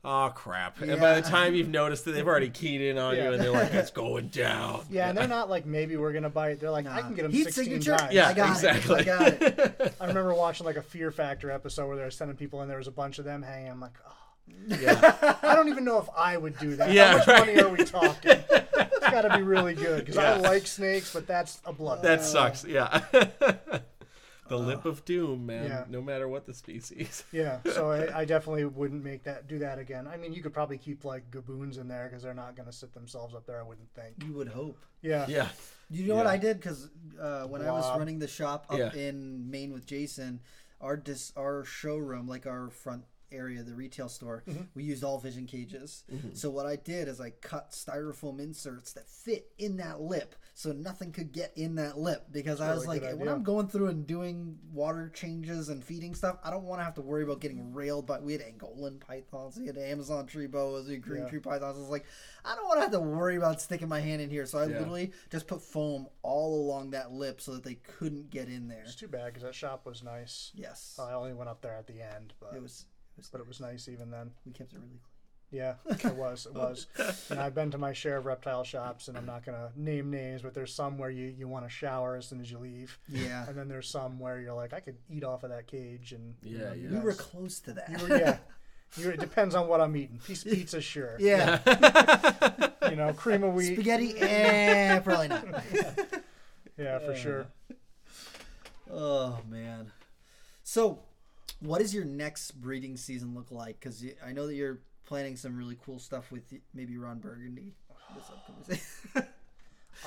[0.04, 0.82] oh crap!
[0.82, 3.52] And by the time you've noticed that they've already keyed in on you, and they're
[3.52, 6.60] like, "It's going down." Yeah, and they're not like maybe we're gonna bite.
[6.60, 7.98] They're like I can get them Heat 16 signature?
[7.98, 8.14] times.
[8.14, 9.00] Yeah, I got exactly.
[9.02, 9.02] It.
[9.02, 9.96] I got it.
[10.02, 12.68] I remember watching like a Fear Factor episode where they were sending people in.
[12.70, 13.72] There was a bunch of them hanging.
[13.72, 14.15] I'm like, oh,
[14.68, 15.38] yeah.
[15.44, 16.92] I don't even know if I would do that.
[16.92, 17.40] Yeah, How much right.
[17.48, 18.32] money are we talking?
[18.50, 22.02] it's got to be really good because I like snakes, but that's a blood.
[22.04, 22.64] That sucks.
[22.66, 23.02] Yeah.
[24.48, 25.66] the lip of doom, man.
[25.66, 25.84] yeah.
[25.90, 27.24] No matter what the species.
[27.32, 30.08] Yeah, so I, I definitely wouldn't make that do that again.
[30.08, 32.74] I mean, you could probably keep like gaboons in there because they're not going to
[32.74, 33.60] sit themselves up there.
[33.60, 34.24] I wouldn't think.
[34.26, 34.78] You would hope.
[35.02, 35.48] Yeah, Yeah.
[35.90, 36.58] You know what I did?
[36.58, 36.90] Because
[37.22, 38.92] uh, when I was running the shop up Yeah.
[38.96, 40.40] in Maine with Jason,
[40.82, 44.62] our dis- our showroom, like our front area, the retail store, Mm-hmm.
[44.76, 46.04] we used all vision cages.
[46.34, 50.72] So what I did is I cut styrofoam inserts that fit in that lip, so
[50.72, 52.28] nothing could get in that lip.
[52.32, 53.28] Because I was really like, when.
[53.30, 56.96] I'm going through and doing water changes and feeding stuff, I don't want to have
[56.96, 58.20] to worry about getting railed by.
[58.20, 61.30] We had Angolan pythons, we had Amazon tree boas, we had green Yeah.
[61.30, 61.78] tree pythons.
[61.78, 62.06] I was like,
[62.44, 64.46] I don't want to have to worry about sticking my hand in here.
[64.46, 64.78] So I Yeah.
[64.80, 68.84] literally just put foam all along that lip so that they couldn't get in there.
[68.84, 70.52] it's too bad because that shop was nice.
[70.56, 72.86] Yes, I only went up there at the end, but it was.
[73.16, 74.32] It was but it was nice even then.
[74.46, 75.00] we kept it really clean.
[75.52, 75.76] Yeah,
[76.10, 76.48] it was.
[76.48, 76.88] It was.
[77.30, 80.42] And I've been to my share of reptile shops, and I'm not gonna name names,
[80.42, 83.48] but there's some where you you want to shower as soon as you leave, Yeah,
[83.48, 86.34] and then there's some where you're like, I could eat off of that cage, and
[86.44, 86.90] you Yeah, know, yeah.
[86.90, 87.90] we were close to that.
[87.90, 88.38] you were- yeah.
[88.98, 90.20] You, it depends on what I'm eating.
[90.26, 91.18] Piece of pizza, sure.
[91.20, 91.60] yeah,
[92.90, 93.74] You know, cream of wheat.
[93.74, 95.46] spaghetti, eh, probably not.
[96.78, 97.48] Yeah, for sure.
[98.92, 99.92] Oh man.
[100.64, 101.00] So,
[101.60, 103.80] what does your next breeding season look like?
[103.80, 107.74] Because I know that you're planning some really cool stuff with maybe Ron Burgundy.
[108.16, 109.28] This upcoming season.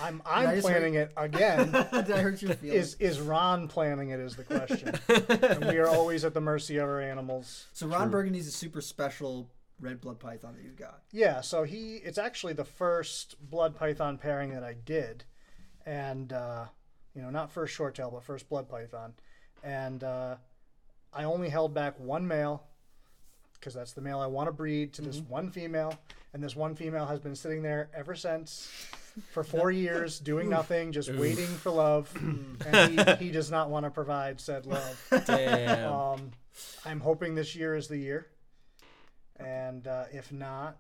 [0.00, 1.72] I'm I I'm just planning it again.
[1.92, 2.94] Did I hurt your feelings?
[3.00, 4.20] is is Ron planning it?
[4.20, 4.94] Is the question.
[5.42, 7.66] and we are always at the mercy of our animals.
[7.72, 9.48] so Ron Burgundy's a super special
[9.80, 11.02] red blood python that you've got.
[11.10, 15.24] Yeah, so he it's actually the first blood python pairing that I did,
[15.86, 16.66] and uh,
[17.14, 19.14] you know not first short tail but first blood python,
[19.64, 20.36] and uh,
[21.12, 22.64] I only held back one male
[23.58, 25.94] because that's the male I want to breed to this one female,
[26.32, 28.70] and this one female has been sitting there ever since.
[29.32, 32.12] For four years, doing nothing, just waiting for love,
[32.66, 35.24] and he, he does not want to provide said love.
[35.26, 35.92] Damn.
[35.92, 36.30] Um,
[36.84, 38.28] I'm hoping this year is the year,
[39.36, 40.78] and uh, if not,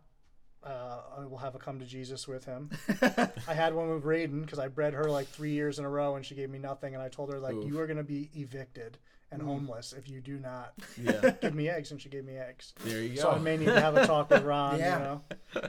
[0.62, 2.70] uh, I will have a come to Jesus with him.
[3.48, 6.14] I had one with Raiden because I bred her like three years in a row,
[6.14, 6.94] and she gave me nothing.
[6.94, 7.66] And I told her like, Oof.
[7.66, 8.98] you are going to be evicted
[9.30, 11.30] and homeless if you do not yeah.
[11.42, 11.90] give me eggs.
[11.90, 12.72] And she gave me eggs.
[12.84, 13.22] There you go.
[13.22, 14.98] So I may need to have a talk with Ron, Yeah.
[14.98, 15.22] you know.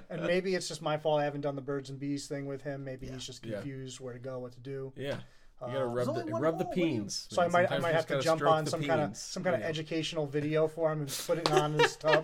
[0.10, 2.62] And maybe it's just my fault I haven't done the birds and bees thing with
[2.62, 2.84] him.
[2.86, 3.56] Maybe he's just Yeah.
[3.56, 4.94] confused where to go, what to do.
[4.96, 5.18] yeah.
[5.62, 7.28] You gotta Uh, rub There's the rub the hole, what do you- peens.
[7.30, 7.52] So I man.
[7.52, 10.70] might I might have to jump on some kind of some kind of educational video
[10.70, 12.24] for him and put it on his tub,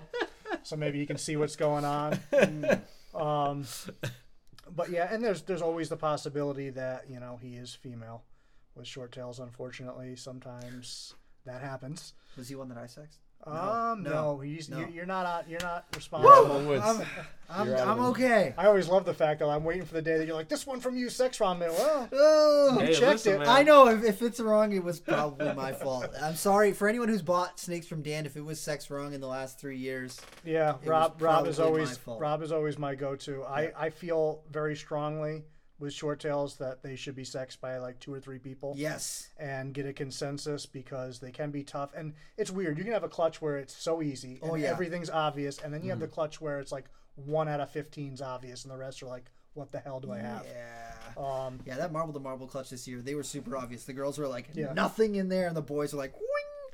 [0.63, 2.17] so maybe he can see what's going on.
[3.13, 3.65] um,
[4.73, 8.23] but yeah, and there's there's always the possibility that you know he is female
[8.73, 9.39] with short tails.
[9.39, 11.13] Unfortunately, sometimes
[11.45, 12.13] that happens.
[12.37, 13.19] Was he one that I sexed?
[13.47, 14.79] um, no, no, he's no.
[14.79, 16.59] You're, you're not out, you're not You're responsible.
[16.59, 16.83] the woods.
[16.83, 17.01] I'm,
[17.47, 18.55] I'm, You're I'm okay.
[18.57, 20.65] I always love the fact that I'm waiting for the day that you're like this
[20.65, 21.59] one from you, sex Ron.
[21.59, 23.39] Man, Well, Oh, Hey, checked listen, it.
[23.39, 23.47] man.
[23.49, 26.07] I know if, if it's wrong, it was probably my fault.
[26.23, 28.25] I'm sorry for anyone who's bought snakes from Dan.
[28.25, 31.21] If it was sex wrong in the last three years, Yeah, Rob.
[31.21, 31.99] Rob is always.
[32.07, 33.43] Rob is always my go-to.
[33.43, 35.43] I I feel very strongly
[35.79, 39.29] with short tails that they should be sexed by like two or three people yes,
[39.37, 41.91] and get a consensus because they can be tough.
[41.95, 42.77] And it's weird.
[42.77, 44.69] You can have a clutch where it's so easy Oh, yeah.
[44.69, 46.85] everything's obvious, and then you have the clutch where it's like
[47.15, 50.11] one out of 15 is obvious, and the rest are like, what the hell do
[50.11, 50.45] I have?
[50.45, 50.91] yeah.
[51.17, 53.85] Um, Yeah, that marble to marble clutch this year, they were super obvious.
[53.85, 54.73] The girls were like Yeah.
[54.73, 56.13] nothing in there, and the boys were like!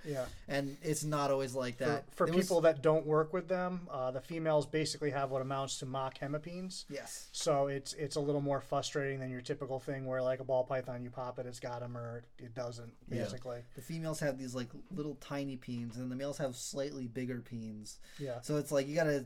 [0.06, 0.26] Yeah.
[0.48, 2.06] and it's not always like that.
[2.16, 5.80] for was- people that don't work with them, uh, the females basically have what amounts
[5.80, 6.86] to mock hemipenes.
[6.90, 10.44] yes, So it's it's a little more frustrating than your typical thing where like a
[10.44, 12.94] ball python, you pop it, it's got them, or it doesn't.
[13.10, 13.24] Yeah.
[13.24, 17.40] Basically, the females have these like little tiny peens, and the males have slightly bigger
[17.42, 18.00] peens.
[18.20, 19.26] yeah, So it's like you gotta,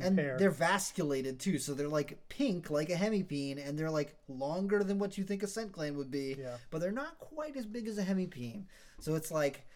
[0.00, 1.58] and they're vasculated too.
[1.58, 5.42] So they're like pink, like a hemipene, and they're like longer than what you think
[5.42, 6.36] a scent gland would be.
[6.38, 6.56] Yeah.
[6.70, 8.64] But they're not quite as big as a hemipene.
[9.00, 9.66] So it's like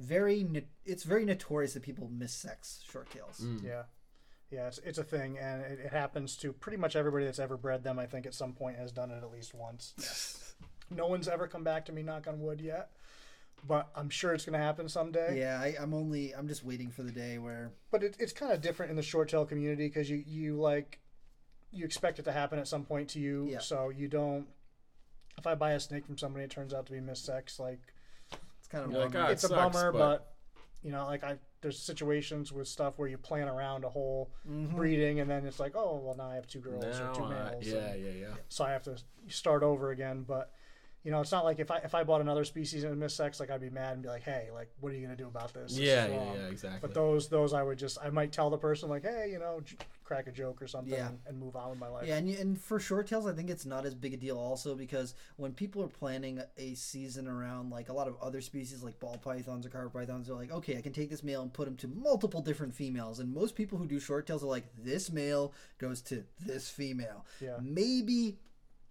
[0.00, 3.40] very, no- it's very notorious that people miss sex short tails.
[3.44, 3.62] Mm.
[3.64, 3.82] yeah,
[4.50, 4.66] yeah.
[4.68, 7.84] It's it's a thing, and it, it happens to pretty much everybody that's ever bred
[7.84, 7.98] them.
[7.98, 10.46] I think at some point has done it at least once.
[10.92, 12.90] No one's ever come back to me, knock on wood, yet.
[13.64, 15.38] But I'm sure it's going to happen someday.
[15.38, 17.70] Yeah, I, I'm only, I'm just waiting for the day where.
[17.92, 20.98] But it, it's kind of different in the short tail community because you you like
[21.70, 23.60] you expect it to happen at some point to you, Yeah.
[23.60, 24.48] so you don't.
[25.38, 27.60] If I buy a snake from somebody, it turns out to be missex.
[27.60, 27.92] Like It's
[28.70, 29.24] kind of like, bummer.
[29.26, 30.34] "Ah, it it's a bummer, but- but...
[30.82, 35.20] you know, like I there's situations with stuff where you plan around a whole breeding,
[35.20, 37.28] and then it's like, oh, well, now I have two girls Now or two I-
[37.50, 37.66] males.
[37.66, 38.34] yeah, and yeah, yeah.
[38.48, 38.96] So I have to
[39.28, 40.24] start over again.
[40.26, 40.52] But
[41.04, 43.16] you know, it's not like if I if I bought another species and it missed
[43.16, 45.28] sex, like I'd be mad and be like, hey, like, what are you gonna do
[45.28, 45.72] about this?
[45.72, 46.80] This Yeah, yeah, yeah, exactly.
[46.82, 49.60] But those those I would just I might tell the person like, hey, you know,
[49.64, 51.08] j- crack a joke or something Yeah.
[51.08, 52.06] and, and move on with my life.
[52.06, 54.74] Yeah, and, and for short tails, I think it's not as big a deal also
[54.74, 58.98] because when people are planning a season around like a lot of other species like
[59.00, 61.66] ball pythons or carpet pythons, they're like, okay, I can take this male and put
[61.68, 63.20] him to multiple different females.
[63.20, 67.24] And most people who do short tails are like, this male goes to this female.
[67.40, 67.56] Yeah.
[67.62, 68.36] Maybe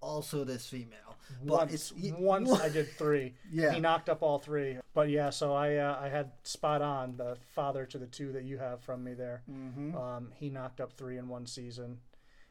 [0.01, 1.09] also this female.
[1.43, 3.33] But once, it's once I did three.
[3.51, 3.71] Yeah.
[3.73, 4.77] he knocked up all three.
[4.93, 8.43] But yeah, so I uh, I had spot on the father to the two that
[8.43, 9.43] you have from me there.
[9.49, 9.95] Mm-hmm.
[9.95, 11.99] Um, he knocked up three in one season,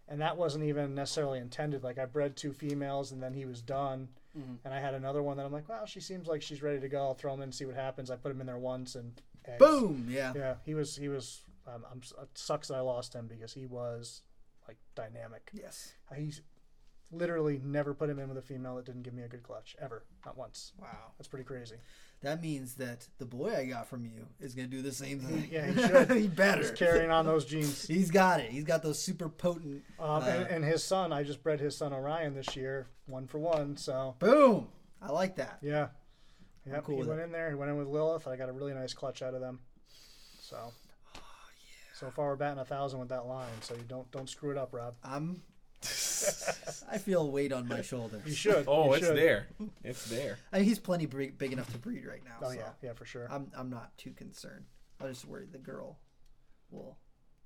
[0.07, 1.83] and that wasn't even necessarily intended.
[1.83, 4.09] Like I bred two females, and then he was done.
[4.39, 4.55] Mm-hmm.
[4.65, 6.89] And I had another one that I'm like, well, she seems like she's ready to
[6.89, 6.99] go.
[7.01, 8.11] I'll throw him in and see what happens.
[8.11, 9.59] I put him in there once, and eggs.
[9.59, 10.07] boom.
[10.09, 10.33] Yeah.
[10.37, 11.43] Yeah, he was he was.
[11.67, 14.23] Um, I'm it sucks that I lost him because he was
[14.69, 15.51] like dynamic.
[15.53, 15.95] Yes.
[16.15, 16.43] He's
[17.11, 19.77] literally never put him in with a female that didn't give me a good clutch
[19.81, 20.73] ever, not once.
[20.81, 20.89] Wow.
[21.19, 21.77] That's pretty crazy.
[22.21, 25.49] That means that the boy I got from you is gonna do the same thing.
[25.51, 26.11] Yeah, he should.
[26.11, 26.63] he better.
[26.63, 27.87] He's carrying on those genes.
[27.87, 28.51] He's got it.
[28.51, 29.85] He's got those super potent.
[30.01, 33.27] Um, Uh, and, and his son, I just bred his son Orion this year, one
[33.29, 33.77] for one.
[33.77, 34.67] So Boom.
[35.01, 35.59] I like that.
[35.63, 35.89] yeah,
[36.67, 36.81] yeah.
[36.81, 37.25] cool he went it.
[37.25, 37.49] in there.
[37.51, 38.27] He went in with Lilith.
[38.27, 39.61] I got a really nice clutch out of them.
[40.41, 40.57] So.
[41.95, 43.49] So far, we're batting a thousand with that line.
[43.61, 44.95] So you don't don't screw it up, Rob.
[45.05, 45.43] I'm.
[46.91, 48.23] I feel weight on my shoulders.
[48.27, 48.65] You should.
[48.67, 49.17] Oh, you it's should.
[49.17, 49.49] there.
[49.85, 50.39] It's there.
[50.53, 52.37] I mean, he's plenty big, big enough to breed right now.
[52.43, 53.29] Oh so yeah, yeah, for sure.
[53.31, 53.51] I'm.
[53.57, 54.65] I'm not too concerned.
[55.01, 55.99] I'm just worry the girl
[56.71, 56.99] will.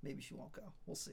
[0.02, 0.62] Maybe she won't go.
[0.86, 1.12] We'll see.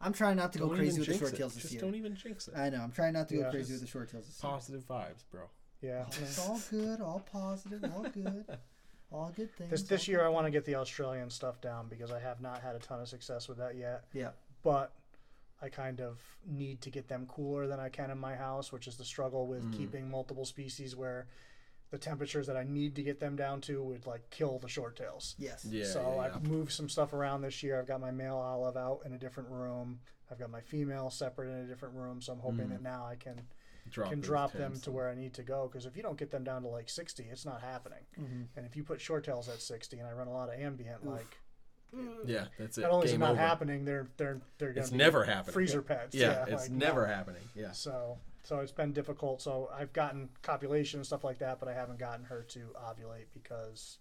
[0.00, 1.36] I'm trying not to go Don't crazy with the jinx short it.
[1.36, 1.82] tails this Just year.
[1.82, 2.56] don't even jinx it.
[2.56, 2.80] I know.
[2.80, 4.50] I'm trying not to go crazy with the short tails this year.
[4.52, 5.42] Positive vibes, bro.
[5.82, 6.04] Yeah.
[6.22, 8.44] It's all good, all positive, all good,
[9.12, 9.70] all good things.
[9.70, 12.40] This this year, good I want to get the Australian stuff down because I have
[12.40, 14.04] not had a ton of success with that yet.
[14.12, 14.30] Yeah.
[14.62, 14.92] But
[15.60, 18.86] I kind of need to get them cooler than I can in my house, which
[18.86, 21.26] is the struggle with keeping multiple species where
[21.90, 24.96] the temperatures that I need to get them down to would like kill the short
[24.96, 25.34] tails.
[25.38, 25.66] Yes.
[25.68, 25.84] Yeah.
[25.84, 27.78] so yeah, I've moved some stuff around this year.
[27.78, 30.00] I've got my male olive out in a different room.
[30.30, 32.20] I've got my female separate in a different room.
[32.20, 33.40] So I'm hoping that now I can
[33.90, 35.68] Drop can drop them to where I need to go.
[35.70, 38.04] Because if you don't get them down to like 60, it's not happening.
[38.20, 38.42] Mm-hmm.
[38.56, 41.06] And if you put short tails at 60, and I run a lot of ambient,
[41.06, 41.38] like
[41.96, 42.06] Mm.
[42.26, 42.82] Yeah, that's it.
[42.82, 43.40] not only is it not over.
[43.40, 45.52] happening, they're they're they're gonna It's be never happening.
[45.54, 46.14] freezer pets.
[46.14, 47.12] Yeah, it's like, never no.
[47.14, 47.42] happening.
[47.54, 47.72] Yeah.
[47.72, 49.40] So so it's been difficult.
[49.42, 53.26] So I've gotten copulation and stuff like that, but I haven't gotten her to ovulate
[53.34, 53.98] because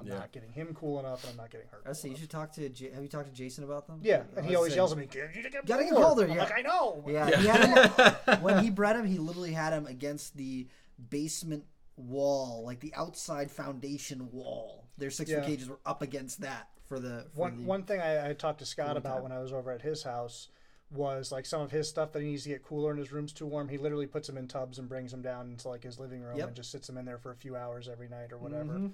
[0.00, 0.14] I'm Yeah.
[0.18, 1.78] not getting him cool enough, and I'm not getting her.
[1.82, 2.08] I Cool see.
[2.08, 2.20] You enough.
[2.20, 2.68] should talk to.
[2.68, 4.00] J- have you talked to Jason about them?
[4.02, 6.24] Yeah, I and he always yells at me, "Get you get Gotta get cooler." colder,
[6.24, 6.42] I'm yeah.
[6.44, 7.04] like, I know.
[7.06, 7.90] Yeah, he had
[8.26, 10.66] him, when he bred him, he literally had him against the
[11.10, 11.64] basement
[11.96, 14.84] wall, like the outside foundation wall.
[14.98, 15.46] Their six foot Yeah.
[15.46, 18.58] cages were up against that for the for One the, one thing I, I talked
[18.60, 19.22] to Scott about time.
[19.24, 20.48] when I was over at his house
[20.90, 23.32] was like some of his stuff that he needs to get cooler and his room's
[23.34, 23.68] too warm.
[23.68, 26.38] He literally puts them in tubs and brings them down into like his living room
[26.38, 26.46] Yep.
[26.48, 28.72] and just sits them in there for a few hours every night or whatever.
[28.72, 28.92] Mhm.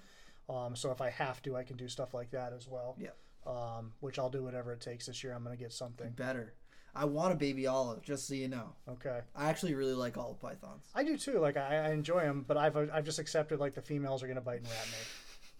[0.48, 2.96] Um, so if I have to, I can do stuff like that as well.
[2.98, 3.16] Yep.
[3.46, 5.32] Um, which I'll do whatever it takes this year.
[5.34, 6.10] I'm gonna get something.
[6.10, 6.54] better.
[6.96, 8.72] I want a baby olive, just so you know.
[8.88, 9.20] Okay.
[9.34, 10.84] I actually really like olive pythons.
[10.94, 11.38] I do too.
[11.40, 14.40] Like I, I enjoy them, but I've I've just accepted like the females are gonna
[14.40, 14.98] bite and rat me.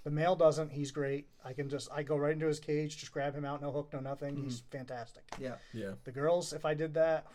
[0.05, 0.71] The male doesn't.
[0.71, 1.27] He's great.
[1.45, 3.89] I can just I go right into his cage, just grab him out, no hook,
[3.93, 4.37] no nothing.
[4.37, 4.77] He's mm-hmm.
[4.79, 5.23] fantastic.
[5.39, 5.55] Yeah.
[5.73, 5.93] Yeah.
[6.05, 7.27] The girls, if I did that,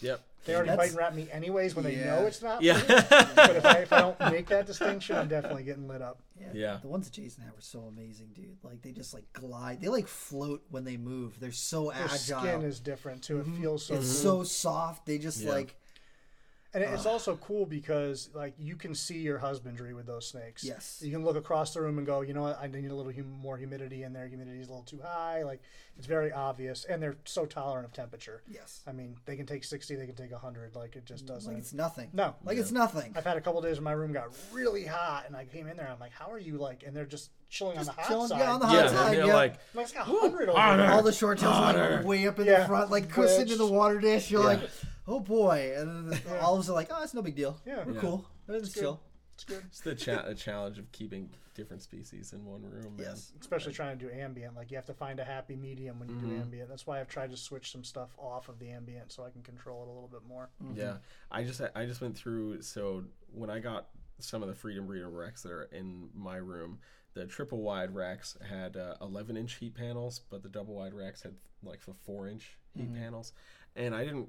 [0.00, 0.20] Yep.
[0.44, 2.60] they already That's- bite and rat me anyways when they know it's not.
[2.60, 2.78] Yeah.
[2.78, 2.82] me.
[2.88, 6.20] But if I if I don't make that distinction, I'm definitely getting lit up.
[6.38, 6.48] Yeah.
[6.52, 6.78] Yeah.
[6.82, 8.58] The ones that Jason had were so amazing, dude.
[8.64, 9.80] Like they just like glide.
[9.80, 11.38] They like float when they move.
[11.38, 12.40] They're so Their agile.
[12.40, 13.38] skin is different too.
[13.38, 13.62] It mm-hmm.
[13.62, 13.94] feels so.
[13.94, 14.22] it's good.
[14.22, 15.06] so soft.
[15.06, 15.50] They just Yeah.
[15.50, 15.76] like
[16.74, 20.64] And it- it's also cool because like you can see your husbandry with those snakes.
[20.64, 21.00] Yes.
[21.04, 23.12] You can look across the room and go, you know what, I need a little
[23.12, 24.26] hum- more humidity in there.
[24.26, 25.44] Humidity is a little too high.
[25.44, 25.62] Like
[25.96, 28.42] it's very obvious, and they're so tolerant of temperature.
[28.48, 28.82] yes.
[28.86, 30.74] I mean, they can take sixty, they can take hundred.
[30.74, 31.52] Like it just doesn't.
[31.52, 32.10] Like it's nothing.
[32.12, 33.12] no, Like it's nothing.
[33.16, 35.76] I've had a couple days when my room got really hot, and I came in
[35.76, 35.88] there.
[35.88, 36.82] I'm like, how are you like?
[36.84, 38.40] And they're just chilling on the hot chilling- side.
[38.40, 38.88] yeah, on the hot Yeah.
[38.90, 39.34] side, They're yeah.
[39.34, 40.90] like, I'm like, it's got hundred over there.
[40.90, 42.62] All the short tails are like way up in Yeah.
[42.62, 44.32] the front, like sitting in the water dish.
[44.32, 44.46] You're Yeah.
[44.48, 44.60] like,
[45.06, 47.60] oh boy, and then of olives are like, oh, it's no big deal.
[47.66, 47.84] Yeah.
[47.84, 48.00] we're Yeah.
[48.00, 48.26] cool.
[48.48, 48.80] It's good.
[48.80, 49.00] chill.
[49.34, 49.62] It's good.
[49.66, 52.96] it's the, cha- the challenge of keeping different species in one room.
[52.96, 53.06] Man.
[53.06, 53.32] Yes.
[53.40, 54.56] Especially trying to do ambient.
[54.56, 56.42] Like you have to find a happy medium when you do mm-hmm.
[56.42, 56.68] ambient.
[56.68, 59.42] That's why I've tried to switch some stuff off of the ambient so I can
[59.42, 60.50] control it a little bit more.
[60.62, 60.78] Mm-hmm.
[60.78, 60.96] Yeah,
[61.30, 62.62] I just I just went through.
[62.62, 63.88] So when I got
[64.18, 66.78] some of the Freedom Breeder racks that are in my room,
[67.14, 71.22] the triple wide racks had uh, 11 inch heat panels, but the double wide racks
[71.22, 73.02] had like the four inch heat mm-hmm.
[73.02, 73.32] panels,
[73.74, 74.28] and I didn't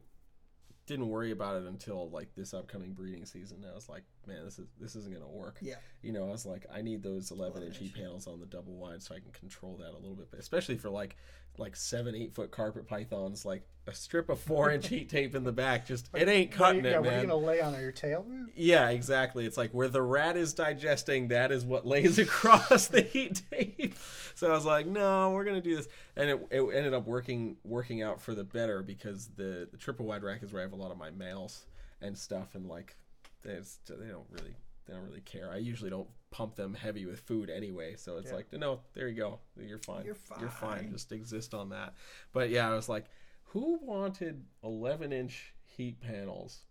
[0.87, 3.65] didn't worry about it until like this upcoming breeding season.
[3.69, 5.57] I was like, man, this is this isn't gonna work.
[5.61, 5.75] Yeah.
[6.01, 8.73] You know, I was like, I need those 11 inch heat panels on the double
[8.73, 11.17] wide so I can control that a little bit, especially for like
[11.59, 13.45] like seven eight foot carpet pythons.
[13.45, 16.71] Like a strip of four inch heat tape in the back, just it ain't What
[16.71, 17.27] are you- cutting yeah, it, what are you man.
[17.27, 18.25] gonna lay on your tail?
[18.55, 19.45] Yeah, exactly.
[19.45, 23.95] It's like where the rat is digesting, that is what lays across the heat tape.
[24.33, 27.57] So I was like, no, we're gonna do this, and it, it ended up working
[27.63, 30.73] working out for the better because the the triple wide rack is where I have
[30.73, 31.65] a lot of my males
[32.01, 32.95] and stuff, and like
[33.43, 34.55] they don't really
[34.87, 35.51] they don't really care.
[35.51, 38.35] I usually don't pump them heavy with food anyway, so it's Yeah.
[38.35, 40.39] like no, there you go, you're fine, You're fine.
[40.41, 40.91] you're fine, fine.
[40.91, 41.93] just exist on that.
[42.33, 43.05] But yeah, I was like,
[43.45, 46.65] who wanted 11 inch heat panels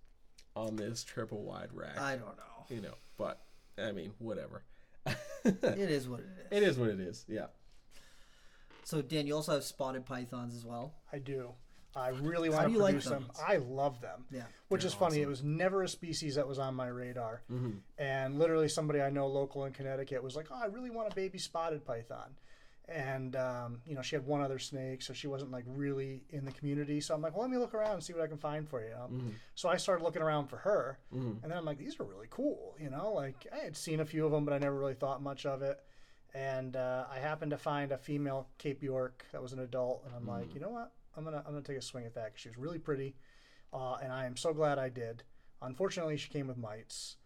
[0.55, 1.99] on this triple wide rack?
[1.99, 2.67] I don't know.
[2.69, 3.41] you know, but
[3.79, 4.65] I mean, whatever.
[5.07, 6.57] It is what it is.
[6.59, 7.25] It is what it is.
[7.27, 7.47] Yeah.
[8.85, 10.93] So Dan, you also have spotted pythons as well.
[11.13, 11.53] I do.
[11.97, 13.27] I really want to you like produce them.
[13.47, 14.25] I love them.
[14.31, 14.45] Yeah.
[14.69, 15.21] Which is funny.
[15.21, 17.43] It was never a species that was on my radar.
[17.51, 17.79] Mm-hmm.
[17.99, 21.15] And literally, somebody I know local in Connecticut was like, "Oh, I really want a
[21.15, 22.37] baby spotted python."
[22.87, 26.45] And um, you know, she had one other snake, so she wasn't like really in
[26.45, 27.01] the community.
[27.01, 28.81] So I'm like, "Well, let me look around and see what I can find for
[28.81, 28.95] you." you?
[28.95, 29.29] Mm-hmm.
[29.55, 30.99] So I started looking around for her,
[31.43, 34.05] and then I'm like, "These are really cool." You know, like I had seen a
[34.05, 35.81] few of them, but I never really thought much of it.
[36.35, 40.15] And uh, I happened to find a female Cape York that was an adult, and
[40.15, 40.91] I'm like, you know what?
[41.17, 43.15] I'm gonna I'm gonna take a swing at that because she was really pretty,
[43.73, 45.23] uh, and I am so glad I did.
[45.63, 47.17] Unfortunately, she came with mites,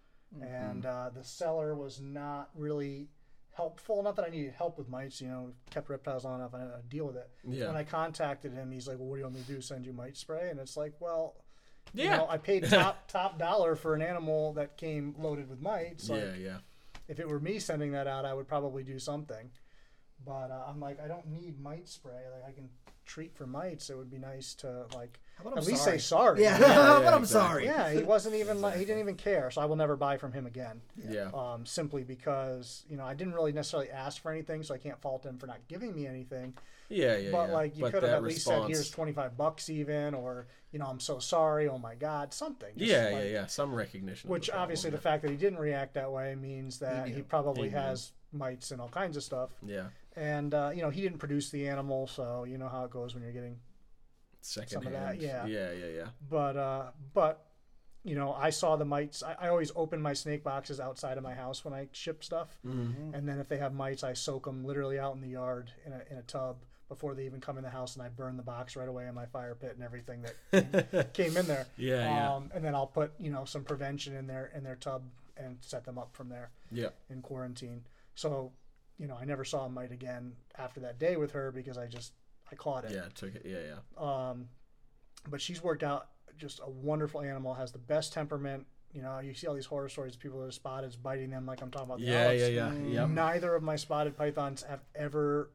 [0.41, 3.09] and uh, the seller was not really
[3.53, 4.03] helpful.
[4.03, 6.67] Not that I needed help with mites, you know, kept reptiles long enough, I had
[6.69, 7.29] to deal with it.
[7.45, 7.67] Yeah.
[7.67, 9.61] When I contacted him, he's like, "Well, what do you want me to do?
[9.61, 11.37] Send you mite spray?" And it's like, well.
[11.95, 12.19] You Yeah.
[12.19, 16.11] know, I paid top top dollar for an animal that came loaded with mites.
[16.11, 16.57] Like, yeah, yeah.
[17.09, 19.51] if it were me sending that out, I would probably do something.
[20.23, 22.21] But uh, I'm like, I don't need mite spray.
[22.31, 22.69] Like I can
[23.09, 23.91] treat for mites.
[23.91, 25.99] It would be nice to like How I'm at least sorry?
[25.99, 26.43] say sorry.
[26.43, 27.27] Yeah, Yeah, but yeah, I'm exactly.
[27.27, 27.65] sorry.
[27.65, 29.51] Yeah, he wasn't even like he didn't even care.
[29.51, 30.81] So I will never buy from him again.
[31.09, 31.31] Yeah.
[31.35, 35.01] Um, simply because you know I didn't really necessarily ask for anything, so I can't
[35.01, 36.55] fault him for not giving me anything.
[36.91, 37.31] Yeah, yeah.
[37.33, 37.55] but yeah.
[37.55, 40.47] like you But could have that at least said, "Here's twenty five bucks," even, or
[40.73, 42.71] you know, "I'm so sorry," "Oh my God," something.
[42.77, 43.47] Just Yeah, like- yeah, yeah.
[43.47, 44.31] Some recognition.
[44.31, 45.01] Which the problem, obviously the yeah.
[45.01, 48.71] fact that he didn't react that way means that He he, probably He has mites
[48.71, 49.51] and all kinds of stuff.
[49.67, 49.89] Yeah.
[50.19, 53.15] And uh, you know he didn't produce the animal, so you know how it goes
[53.15, 53.59] when you're getting.
[54.41, 55.23] Second Some of that, hand.
[55.23, 55.47] yeah.
[55.47, 56.07] Yeah, yeah, yeah.
[56.29, 56.83] But uh,
[57.15, 57.45] but
[58.05, 59.23] you know I saw the mites.
[59.23, 62.59] I, I always open my snake boxes outside of my house when I ship stuff,
[62.67, 63.15] Mm-hmm.
[63.15, 65.93] and then if they have mites, I soak them literally out in the yard in
[65.93, 66.57] a in a tub
[66.89, 69.15] before they even come in the house, and I burn the box right away in
[69.15, 71.67] my fire pit and everything that came in there.
[71.77, 72.35] Yeah, yeah.
[72.35, 75.03] Um, and then I'll put you know some prevention in their in their tub
[75.37, 76.89] and set them up from there Yeah.
[77.11, 77.83] in quarantine.
[78.17, 78.51] So,
[78.99, 81.87] you know, I never saw a mite again after that day with her because I
[81.87, 82.13] just
[82.51, 82.93] I caught it.
[82.93, 83.43] Yeah, took it.
[83.45, 84.31] Yeah, yeah.
[84.31, 84.49] Um,
[85.31, 87.55] but she's worked out just a wonderful animal.
[87.55, 88.67] Has the best temperament.
[88.93, 90.17] You know, you see all these horror stories.
[90.17, 91.99] People that are spotted biting them, like I'm talking about.
[92.01, 92.43] The Yeah, olives.
[92.51, 93.01] yeah, yeah.
[93.03, 93.09] Yep.
[93.11, 95.51] Neither of my spotted pythons have ever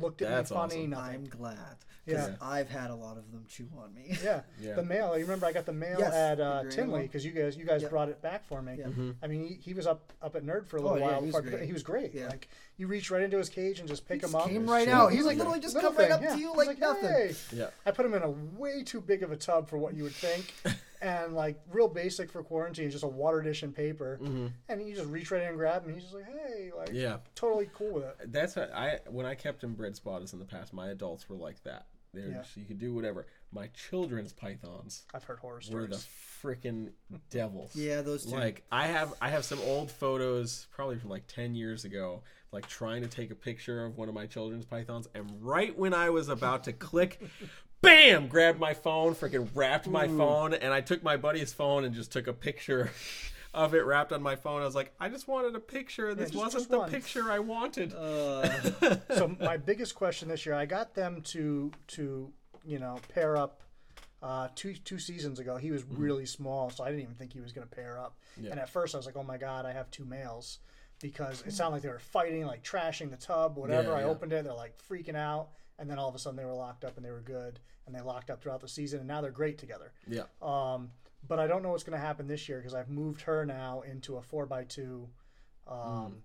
[0.00, 0.74] looked at That's me funny.
[0.76, 0.90] awesome.
[0.90, 1.14] Nothing.
[1.14, 1.58] I'm glad
[2.04, 2.34] because Yeah.
[2.40, 4.16] I've had a lot of them chew on me.
[4.22, 4.40] Yeah.
[4.60, 4.74] Yeah.
[4.74, 5.16] The mail.
[5.16, 7.02] You remember I got the mail Yes, at the uh, green Tinley one.
[7.02, 7.90] because you guys you guys Yep.
[7.90, 8.76] brought it back for me.
[8.78, 8.86] Yeah.
[8.86, 9.10] Mm-hmm.
[9.22, 11.20] I mean, he, he was up up at Nerd for a Oh, little yeah, while.
[11.20, 11.66] he was before- great.
[11.66, 12.14] He was great.
[12.14, 12.28] Yeah.
[12.28, 14.48] Like you reach right into his cage and just pick He him just up.
[14.50, 15.12] came right out.
[15.12, 15.42] He's like Yeah.
[15.44, 16.34] literally just Little come right thing, up yeah.
[16.34, 17.08] to you He's like, nothing.
[17.10, 17.70] "Hey." Yeah.
[17.86, 20.12] I put him in a way too big of a tub for what you would
[20.14, 20.54] think,
[21.00, 24.18] and like real basic for quarantine, just a water dish and paper.
[24.68, 25.90] And you just reach right in and grab him.
[25.90, 26.96] And he's just like, hey, like Mm-hmm.
[26.96, 27.16] Yeah.
[27.34, 28.32] totally cool with it.
[28.32, 30.72] That's what I when I kept inbred spotters in the past.
[30.72, 31.86] My adults were like that.
[32.14, 32.38] They were Yeah.
[32.42, 33.26] just, you could do whatever.
[33.52, 35.88] My children's pythons I've heard horror stories.
[35.90, 36.06] were stories.
[36.42, 36.90] the freaking
[37.30, 37.74] devils.
[37.76, 38.32] Yeah, those two.
[38.36, 42.66] Like I have I have some old photos probably from like 10 years ago like
[42.66, 46.08] trying to take a picture of one of my children's pythons and right when I
[46.10, 47.20] was about to click
[47.80, 51.94] bam grabbed my phone freaking wrapped my phone and I took my buddy's phone and
[51.94, 52.90] just took a picture
[53.54, 56.18] of it wrapped on my phone I was like I just wanted a picture and
[56.18, 56.90] this just- wasn't just the one.
[56.90, 62.32] picture I wanted Uh, so my biggest question this year, I got them to to
[62.64, 63.62] you know pair up
[64.20, 65.56] uh, two two seasons ago.
[65.56, 68.16] He was really small, so I didn't even think he was going to pair up.
[68.36, 68.50] Yeah.
[68.50, 70.58] And at first, I was like, "Oh my god, I have two males,"
[71.00, 73.90] because it sounded like they were fighting, like trashing the tub, whatever.
[73.92, 76.44] Yeah, I opened it, they're like freaking out, and then all of a sudden they
[76.44, 79.08] were locked up and they were good, and they locked up throughout the season, and
[79.08, 79.92] now they're great together.
[80.08, 80.90] yeah Um,
[81.26, 83.82] but I don't know what's going to happen this year because I've moved her now
[83.82, 85.08] into a four by two,
[85.66, 86.22] um,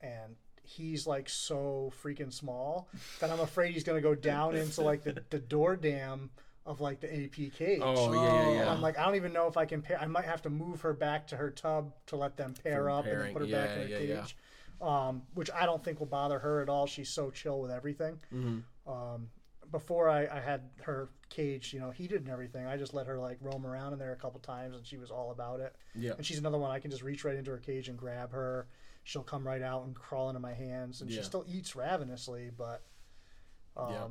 [0.00, 2.88] and he's like so freaking small
[3.20, 6.30] that I'm afraid he's going to go down into like the, the door dam
[6.66, 7.78] of like the AP cage.
[7.82, 10.00] oh yeah yeah And yeah I'm like, I don't even know if I can pair.
[10.00, 12.90] I might have to move her back to her tub to let them pair For
[12.90, 13.24] up and pairing.
[13.26, 14.20] then put her back in the yeah, yeah.
[14.22, 14.36] cage.
[14.80, 16.86] Um, which I don't think will bother her at all.
[16.86, 18.18] She's so chill with everything.
[18.32, 18.90] Mm-hmm.
[18.90, 19.28] Um,
[19.72, 23.18] before I, I had her cage, you know, heated and everything, I just let her
[23.18, 25.74] like roam around in there a couple times, and she was all about it.
[25.94, 26.12] Yeah.
[26.16, 28.68] And she's another one I can just reach right into her cage and grab her.
[29.02, 31.18] She'll come right out and crawl into my hands, and Yeah.
[31.18, 32.82] she still eats ravenously, but
[33.76, 34.08] um, Yeah.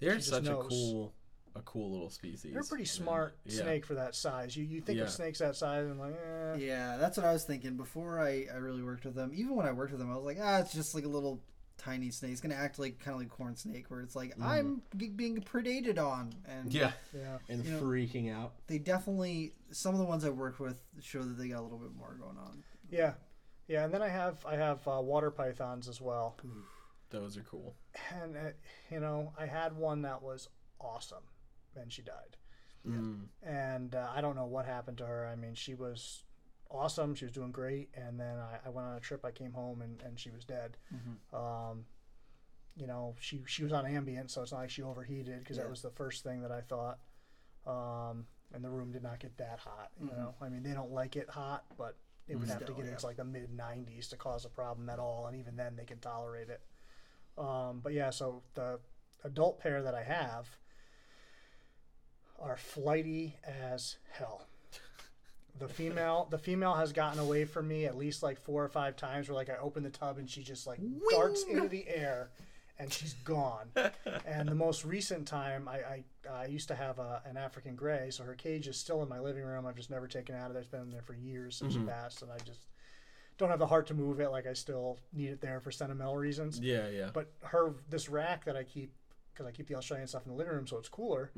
[0.00, 1.14] They're such a cool,
[1.54, 2.50] a cool little species.
[2.52, 3.62] they're a pretty And, smart yeah.
[3.62, 4.56] snake for that size.
[4.56, 5.04] You you think Yeah.
[5.04, 6.56] of snakes that size and like, eh.
[6.58, 9.32] Yeah, that's what I was thinking before I, I really worked with them.
[9.34, 11.42] Even when I worked with them, I was like, ah, it's just like a little
[11.78, 12.32] tiny snake.
[12.32, 15.38] It's gonna act like kind of like corn snake, where it's like I'm g- being
[15.40, 16.76] predated on, and Mm-hmm.
[16.78, 16.92] Yeah.
[17.14, 17.38] yeah.
[17.48, 18.54] And You know- freaking out.
[18.68, 21.78] they definitely some of the ones I worked with show that they got a little
[21.78, 22.62] bit more going on.
[22.90, 23.14] Yeah,
[23.68, 26.36] yeah, and then I have I have uh, water pythons as well,
[27.10, 27.74] Those are cool.
[28.22, 28.40] and uh,
[28.90, 30.48] you know I had one that was
[30.80, 31.24] awesome,
[31.76, 32.36] and she died,
[32.86, 33.26] Mm.
[33.44, 35.26] and uh, I don't know what happened to her.
[35.26, 36.24] I mean, she was
[36.70, 39.24] awesome, she was doing great, and then I, I went on a trip.
[39.24, 40.76] I came home and, and she was dead.
[41.32, 41.84] Um,
[42.74, 45.64] you know, she she was on Ambient, so it's not like she overheated because Yeah.
[45.64, 46.98] that was the first thing that I thought.
[47.66, 49.90] Um, and the room did not get that hot.
[50.00, 51.96] You know, I mean, they don't like it hot, but
[52.28, 52.92] it would have to get yeah.
[52.92, 55.84] into like the mid 90s to cause a problem at all, and even then they
[55.84, 56.62] can tolerate it.
[57.38, 58.78] Um, but yeah, so the
[59.24, 60.48] adult pair that I have
[62.40, 64.46] are flighty as hell.
[65.58, 68.96] The female, the female has gotten away from me at least like four or five
[68.96, 69.28] times.
[69.28, 70.80] Where like I open the tub and she just like
[71.10, 72.30] darts into the air,
[72.78, 73.70] and she's gone.
[74.26, 78.08] and the most recent time, I I, I used to have a, an African gray,
[78.10, 79.66] so her cage is still in my living room.
[79.66, 80.62] I've just never taken it out of there.
[80.62, 81.88] It's been in there for years since she mm-hmm.
[81.88, 82.66] passed, and I just
[83.38, 84.30] don't have the heart to move it.
[84.30, 86.60] Like I still need it there for sentimental reasons.
[86.60, 87.10] Yeah, yeah.
[87.12, 88.92] But her this rack that I keep
[89.32, 91.30] because I keep the Australian stuff in the living room so it's cooler.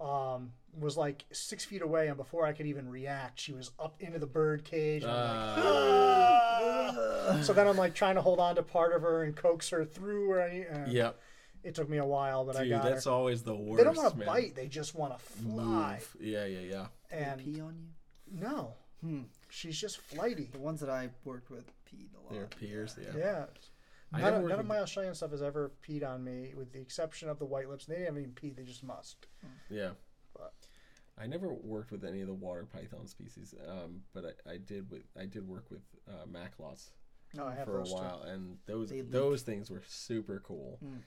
[0.00, 3.96] Um, was like six feet away, and before I could even react, she was up
[4.00, 5.02] into the bird cage.
[5.04, 9.02] And I'm like, "Ah!" so then I'm like trying to hold on to part of
[9.02, 10.28] her and coax her through.
[10.28, 11.18] Where I, and Yep.
[11.62, 13.10] It took me a while, but I Dude, got that's her.
[13.10, 13.78] always the worst.
[13.78, 15.94] They don't want to bite; they just want to fly.
[15.94, 16.16] Move.
[16.20, 16.86] Yeah, yeah, yeah.
[17.10, 18.38] And Pee on you?
[18.40, 19.22] no, Hmm.
[19.48, 20.50] she's just flighty.
[20.52, 22.32] The ones that I worked with peed a lot.
[22.32, 22.96] They're peers.
[23.00, 23.16] Yeah.
[23.16, 23.44] Yeah.
[23.44, 23.46] I
[24.14, 26.72] None, never of, none of with- my Australian stuff has ever peed on me, with
[26.72, 27.86] the exception of the white lips.
[27.86, 29.26] They didn't even pee; they just must.
[29.70, 29.90] Yeah.
[30.36, 30.52] But-
[31.16, 34.90] I never worked with any of the water python species, um, but I, I did
[34.90, 36.88] with I did work with uh, Macklots
[37.34, 37.94] No, I have for a those too.
[37.94, 39.12] while, and those They leak.
[39.12, 40.80] those things were super cool.
[40.84, 41.02] Mm.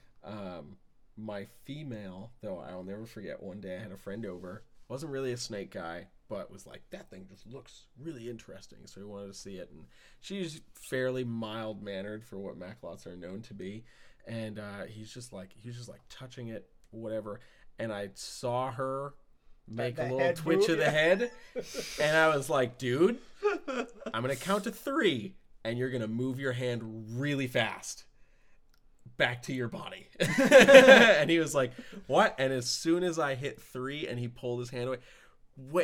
[0.58, 0.76] Um,
[1.18, 3.42] my female, though, I'll never forget.
[3.42, 4.62] One day I had a friend over.
[4.88, 9.00] wasn't really a snake guy, but was like that thing just looks really interesting, so
[9.00, 9.70] he wanted to see it.
[9.72, 9.84] And
[10.20, 10.60] she's
[10.90, 13.84] fairly mild mannered for what Macklots are known to be,
[14.26, 17.40] and uh, he's just like he was just like touching it, whatever.
[17.78, 19.14] And I saw her
[19.66, 20.90] make a little twitch move, of the yeah.
[20.90, 21.30] head,
[22.00, 23.18] and I was like, dude,
[24.12, 26.82] I'm gonna count to three, and you're gonna move your hand
[27.18, 28.04] really fast
[29.18, 30.08] back to your body.
[30.20, 31.72] and he was like,
[32.06, 34.98] "What?" And as soon as I hit 3 and he pulled his hand away,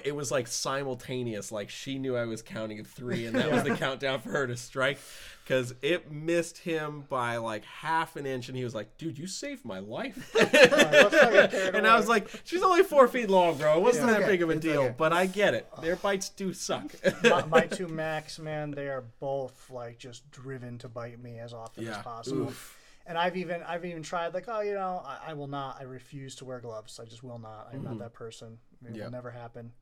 [0.05, 3.75] it was like simultaneous like she knew I was counting 3 and that was the
[3.75, 4.99] countdown for her to strike
[5.47, 9.27] cuz it missed him by like half an inch and he was like, "Dude, you
[9.27, 13.29] saved my life." let's not get carried and I was like, "She's only 4 feet
[13.29, 13.77] long, bro.
[13.77, 14.33] It wasn't It's that okay.
[14.33, 14.95] big of a It's deal, okay.
[14.97, 15.67] but I get it.
[15.83, 16.95] Their bites do suck."
[17.25, 21.53] my, my two max man, they are both like just driven to bite me as
[21.53, 21.99] often Yeah.
[21.99, 22.43] as possible.
[22.49, 22.79] Oof.
[23.07, 25.77] And I've even I've even tried like, oh, you know, I, I will not.
[25.79, 26.99] I refuse to wear gloves.
[26.99, 27.69] I just will not.
[27.71, 27.99] I'm not mm-hmm.
[28.01, 28.57] that person.
[28.87, 28.97] It.
[28.97, 29.05] Yeah.
[29.05, 29.73] will never happen.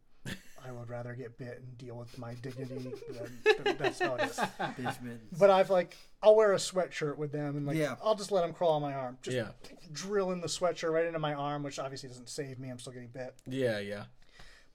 [0.65, 2.93] I would rather get bit and deal with my dignity.
[3.11, 4.41] than, that's how it is.
[5.37, 7.97] But I've like I'll wear a sweatshirt with them and like Yeah.
[8.03, 9.19] I'll just let them crawl on my arm.
[9.23, 9.49] Just Yeah.
[9.91, 12.69] drill in the sweatshirt right into my arm, which obviously doesn't save me.
[12.69, 13.35] I'm still getting bit.
[13.47, 14.05] Yeah, yeah.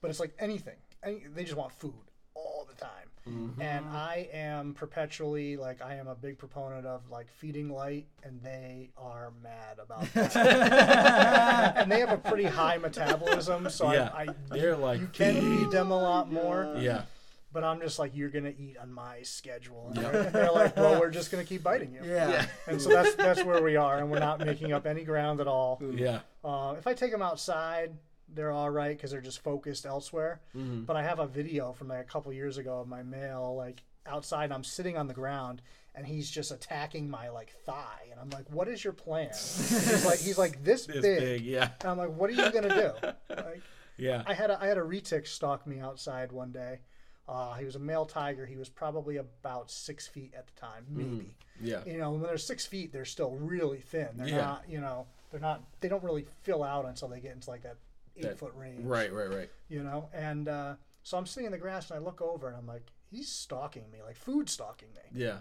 [0.02, 0.76] But it's like anything.
[1.02, 1.94] Any, they just want food
[2.34, 3.08] all the time.
[3.28, 3.60] Mm-hmm.
[3.60, 8.40] And I am perpetually like I am a big proponent of like feeding light, and
[8.42, 11.76] they are mad about that.
[11.76, 14.10] and they have a pretty high metabolism, so Yeah.
[14.14, 16.74] I, I They're like, you can feed them a lot more.
[16.78, 17.02] Yeah.
[17.50, 19.90] But I'm just like you're gonna eat on my schedule.
[19.94, 22.00] And they're, they're like, well, we're just gonna keep biting you.
[22.04, 22.46] yeah.
[22.66, 25.46] And so that's that's where we are, and we're not making up any ground at
[25.48, 25.80] all.
[25.94, 26.20] Yeah.
[26.44, 27.92] Uh, if I take them outside,
[28.34, 30.40] they're all right because they're just focused elsewhere.
[30.56, 30.82] Mm-hmm.
[30.82, 33.82] But I have a video from like a couple years ago of my male like
[34.06, 34.44] outside.
[34.44, 35.62] And I'm sitting on the ground
[35.94, 40.04] and he's just attacking my like thigh, and I'm like, "What is your plan?" he's
[40.06, 41.18] like, "He's like this, This big.
[41.18, 41.70] big, yeah.
[41.80, 43.62] And I'm like, "What are you gonna do?" Like,
[43.96, 44.22] Yeah.
[44.26, 46.80] I had a, I had a retic stalk me outside one day.
[47.28, 48.46] Uh, he was a male tiger.
[48.46, 51.34] He was probably about six feet at the time, maybe.
[51.60, 51.80] Yeah.
[51.84, 54.08] You know, when they're six feet, they're still really thin.
[54.14, 54.36] They're Yeah.
[54.36, 55.62] not, you know, they're not.
[55.80, 57.76] They don't really fill out until they get into like that
[58.18, 58.84] eight That- foot range.
[58.84, 59.50] Right, right, right.
[59.68, 62.56] You know, and uh, so I'm sitting in the grass and I look over and
[62.56, 65.20] I'm like, he's stalking me, like food stalking me.
[65.20, 65.38] Yeah.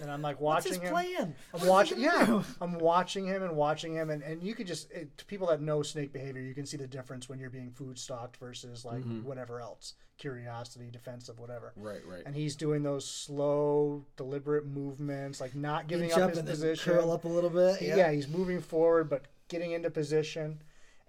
[0.00, 0.90] and I'm like watching him.
[0.92, 1.06] plan?
[1.18, 2.44] I'm What's he watching, yeah, do?
[2.60, 5.60] I'm watching him and watching him, and, and you can just it, to people that
[5.60, 9.00] know snake behavior, you can see the difference when you're being food stalked versus like
[9.02, 9.24] Mm-hmm.
[9.24, 11.72] whatever else, curiosity, defensive, whatever.
[11.76, 12.22] Right, right.
[12.24, 16.92] And he's doing those slow, deliberate movements, like not giving up his position.
[16.94, 17.82] curl up a little bit.
[17.82, 17.96] yeah.
[17.96, 18.12] Yeah.
[18.12, 20.60] he's moving forward, but getting into position.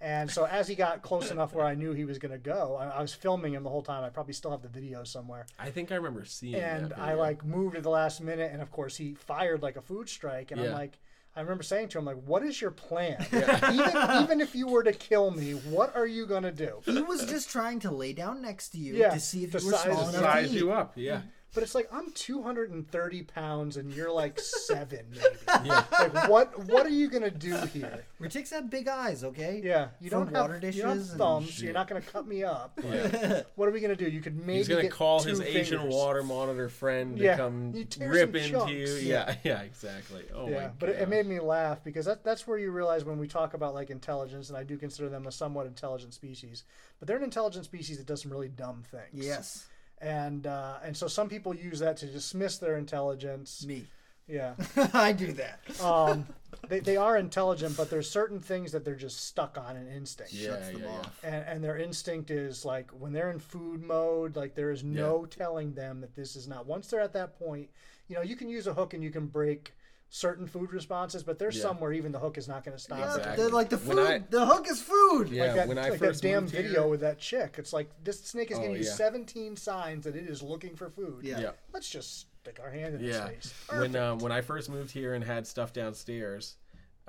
[0.02, 2.76] And so as he got close enough where I knew he was going to go,
[2.80, 4.04] I, I was filming him the whole time.
[4.04, 5.46] I probably still have the video somewhere.
[5.58, 8.62] I think I remember seeing And that I like moved at the last minute, and
[8.62, 10.52] of course he fired like a food strike.
[10.52, 11.00] And I'm like,
[11.38, 13.18] I remember saying to him like, "What is your plan?
[13.34, 17.02] even even if you were to kill me, what are you going to do?" He
[17.02, 19.66] was just trying to lay down next to you Yeah, to see if the you
[19.66, 20.60] were size- small enough size to eat.
[20.60, 20.94] you up.
[20.96, 21.22] Yeah.
[21.56, 25.68] But it's like I'm 230 pounds and you're like seven, maybe.
[25.70, 25.84] Yeah.
[25.92, 26.68] Like what?
[26.68, 28.06] What are you gonna do here?
[28.20, 29.62] We Retics have big eyes, okay?
[29.64, 31.88] Yeah, you From don't have, water you don't have dishes and- thumbs, so you're not
[31.88, 32.80] gonna cut me up.
[32.86, 33.42] Yeah.
[33.56, 34.06] What are we gonna do?
[34.10, 37.38] You could maybe He's gonna get call two his Asian water monitor friend to Yeah,
[37.38, 38.72] come you tear rip some into chunks.
[38.72, 38.88] you.
[39.10, 40.24] Yeah, yeah, exactly.
[40.34, 43.06] Oh Yeah, my but it, it made me laugh because that, that's where you realize
[43.06, 46.64] when we talk about like intelligence, and I do consider them a somewhat intelligent species,
[47.00, 49.26] but they're an intelligent species that does some really dumb things.
[49.26, 49.68] Yes.
[50.00, 53.66] And uh, and so some people use that to dismiss their intelligence.
[53.66, 53.86] Me.
[54.28, 54.56] Yeah,
[54.94, 55.60] I do that.
[55.82, 56.26] um,
[56.68, 60.34] they they are intelligent, but there's certain things that they're just stuck on an instinct.
[60.34, 61.00] Yeah, shuts them yeah, yeah.
[61.00, 61.20] off.
[61.24, 65.26] And, and their instinct is like when they're in food mode, like there is no
[65.26, 66.66] telling them that this is not.
[66.66, 67.70] Once they're at that point,
[68.08, 69.74] you know, you can use a hook and you can break
[70.16, 71.64] certain food responses, but there's Yeah.
[71.64, 73.00] somewhere even the hook is not going to stop.
[73.00, 73.16] Yeah.
[73.18, 73.36] Exactly.
[73.36, 74.00] they're like the food.
[74.00, 75.28] I- the hook is food.
[75.30, 77.74] Yeah, Like that, when I like first that damn video here- with that chick, it's
[77.74, 81.26] like this snake is Oh, giving you 17 signs that it is looking for food.
[81.26, 81.40] Yeah.
[81.42, 81.52] Yeah.
[81.74, 83.28] Let's just stick our hand in Yeah.
[83.28, 83.78] its face.
[83.78, 86.56] When um, when I first moved here and had stuff downstairs,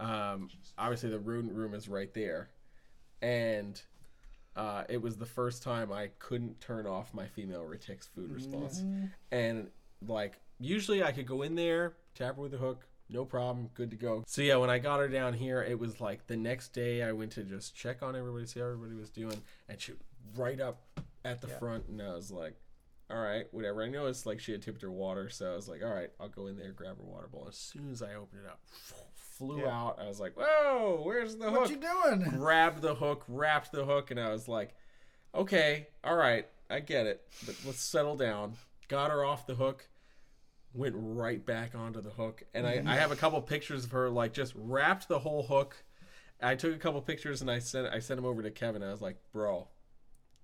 [0.00, 2.50] um, obviously the rodent room is right there,
[3.22, 3.80] and
[4.56, 8.82] uh, it was the first time I couldn't turn off my female retic's food response,
[9.30, 9.70] and
[10.04, 12.84] like usually I could go in there, tap her with a hook.
[13.08, 14.24] No problem, good to go.
[14.26, 17.12] So yeah, when I got her down here, it was like the next day I
[17.12, 19.92] went to just check on everybody, see how everybody was doing, and she
[20.34, 20.80] right up
[21.24, 22.54] at the front, and I was like,
[23.08, 23.82] all right, whatever.
[23.84, 26.28] I noticed like she had tipped her water, so I was like, all right, I'll
[26.28, 27.46] go in there, grab her water bowl.
[27.48, 28.58] As soon as I opened it up,
[29.14, 29.68] flew Yeah.
[29.68, 29.98] out.
[30.00, 31.60] I was like, whoa, where's the hook?
[31.60, 31.80] What hook?
[31.82, 32.30] you doing?
[32.38, 34.74] Grabbed the hook, wrapped the hook, and I was like,
[35.32, 38.54] okay, all right, I get it, but let's settle down.
[38.88, 39.88] Got her off the hook,
[40.76, 42.88] went right back onto the hook, and I, I mm-hmm.
[42.88, 45.76] have a couple pictures of her like just wrapped the whole hook.
[46.40, 48.82] I took a couple pictures and I sent I sent them over to Kevin.
[48.82, 49.68] I was like, bro,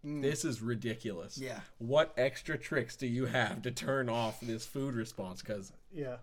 [0.04, 0.22] mm.
[0.22, 1.38] this is ridiculous.
[1.38, 1.60] Yeah.
[1.78, 5.42] What extra tricks do you have to turn off this food response?
[5.42, 6.16] Because Yeah.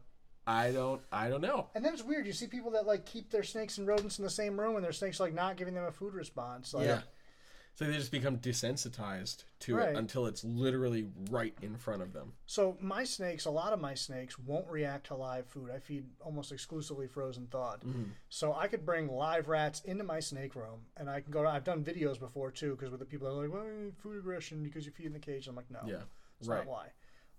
[0.47, 1.67] I don't I don't know.
[1.75, 2.25] And then it's weird.
[2.25, 4.83] You see people that like keep their snakes and rodents in the same room, and
[4.83, 6.73] their snakes like not giving them a food response.
[6.73, 7.01] Like, Yeah.
[7.79, 9.91] So they just become desensitized to Right.
[9.91, 12.33] it until it's literally right in front of them.
[12.45, 15.69] So my snakes, a lot of my snakes won't react to live food.
[15.71, 17.79] I feed almost exclusively frozen thawed.
[17.85, 18.03] Mm-hmm.
[18.27, 21.47] So I could bring live rats into my snake room, and I can go.
[21.47, 24.61] I've done videos before too, because with the people that are like, "Well, food aggression
[24.61, 26.01] because you feed in the cage." I'm like, no, Yeah.
[26.37, 26.57] that's right.
[26.57, 26.91] not why.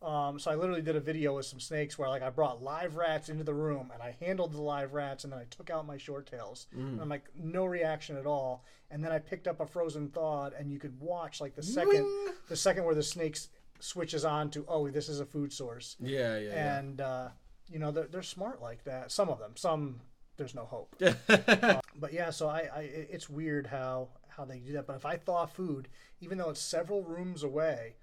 [0.02, 2.96] Um, so I literally did a video with some snakes where like I brought live
[2.96, 5.86] rats into the room and I handled the live rats and then I took out
[5.86, 6.66] my short tails.
[6.74, 6.92] Mm.
[6.92, 8.64] And I'm like no reaction at all.
[8.90, 12.06] And then I picked up a frozen thawed and you could watch like the second
[12.48, 13.48] the second where the snakes
[13.78, 15.96] switches on to oh this is a food source.
[16.00, 16.78] Yeah, yeah, yeah.
[16.78, 17.28] And uh,
[17.68, 19.12] you know they're they're smart like that.
[19.12, 19.52] Some of them.
[19.56, 20.00] Some
[20.38, 20.96] there's no hope.
[21.02, 24.86] Uh, but yeah, so I, I it's weird how how they do that.
[24.86, 25.88] But if I thaw food,
[26.20, 27.96] even though it's several rooms away,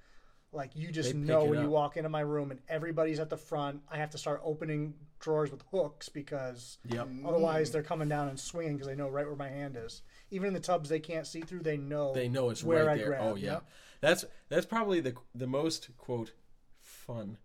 [0.53, 3.37] like you just They know when you walk into my room and everybody's at the
[3.37, 7.07] front, I have to start opening drawers with hooks because Yep.
[7.25, 10.01] otherwise they're coming down and swinging because they know right where my hand is.
[10.31, 12.93] Even in the tubs they can't see through, they know They know it's where right
[12.93, 13.07] I there.
[13.07, 13.21] grab.
[13.23, 13.59] Oh yeah.
[14.01, 16.31] That's that's probably the the most quote
[16.81, 17.37] fun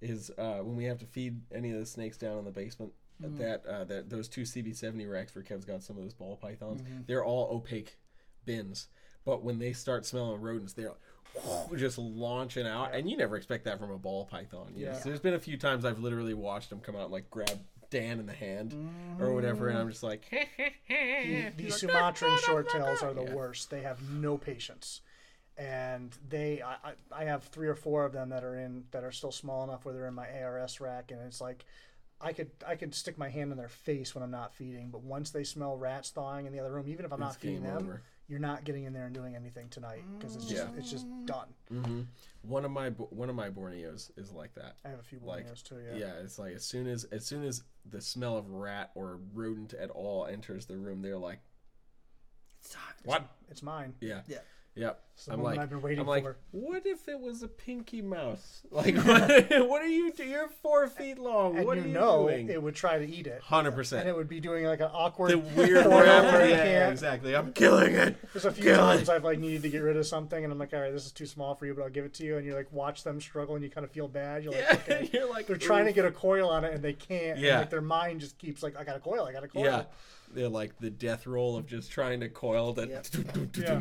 [0.00, 2.92] is uh, when we have to feed any of the snakes down in the basement.
[3.22, 3.38] Mm.
[3.38, 6.82] That uh, that those two CB70 racks where Kev's got some of those ball pythons,
[6.82, 7.00] Mm-hmm.
[7.06, 7.98] they're all opaque
[8.44, 8.86] bins.
[9.24, 10.92] But when they start smelling rodents, they're
[11.76, 14.72] just launching out, and you never expect that from a ball python.
[14.74, 14.92] You know?
[14.92, 14.98] Yeah.
[14.98, 17.58] So there's been a few times I've literally watched them come out and like grab
[17.90, 18.74] Dan in the hand
[19.18, 19.34] or mm.
[19.34, 20.28] whatever, and I'm just like,
[20.88, 23.70] The- These Sumatran short tails are the worst.
[23.70, 25.00] They have no patience,
[25.56, 29.12] and they I, I, have three or four of them that are in that are
[29.12, 31.64] still small enough where they're in my ARS rack, and it's like
[32.20, 35.02] I could I could stick my hand in their face when I'm not feeding, but
[35.02, 37.76] once they smell rats thawing in the other room, even if I'm not feeding them,
[37.76, 38.02] over.
[38.28, 40.78] You're not getting in there and doing anything tonight because it's just Yeah.
[40.78, 41.48] it's just done.
[41.68, 42.02] hmm
[42.42, 44.76] One of my one of my Borneos is like that.
[44.84, 45.78] I have a few Like, Borneos too.
[45.80, 45.96] Yeah.
[45.96, 46.12] Yeah.
[46.22, 49.90] it's like as soon as as soon as the smell of rat or rodent at
[49.90, 51.40] all enters the room, they're like,
[52.60, 52.94] It's time.
[53.04, 53.94] "What?" it's mine.
[54.00, 54.38] Yeah, Yeah.
[54.78, 55.00] Yep.
[55.26, 56.36] the I'm like, I've been waiting I'm like, for.
[56.52, 58.62] what if it was a pinky mouse?
[58.70, 60.30] Like, what, what are you doing?
[60.30, 61.56] You're four feet long.
[61.56, 62.48] And what you are you know doing?
[62.48, 63.40] it would try to eat it.
[63.42, 64.00] Hundred And percent.
[64.02, 66.48] And it would be doing like an awkward The weird rap.
[66.48, 67.34] Yeah, exactly.
[67.34, 68.16] I'm killing it.
[68.32, 68.96] There's a few Kill it.
[68.98, 71.06] times I've like needed to get rid of something, and I'm like, all right, this
[71.06, 72.36] is too small for you, but I'll give it to you.
[72.36, 74.44] And you like watch them struggle, and you kind of feel bad.
[74.44, 75.10] You're like, Yeah, okay.
[75.14, 77.38] you're like They're trying to get a coil on it, and they can't.
[77.38, 77.58] and, Yeah.
[77.60, 79.64] like their mind just keeps like, I got a coil, I got a coil.
[79.64, 79.84] Yeah.
[80.34, 82.88] They're like the death roll of just trying to coil that.
[82.88, 83.06] Yep.
[83.56, 83.80] Yeah.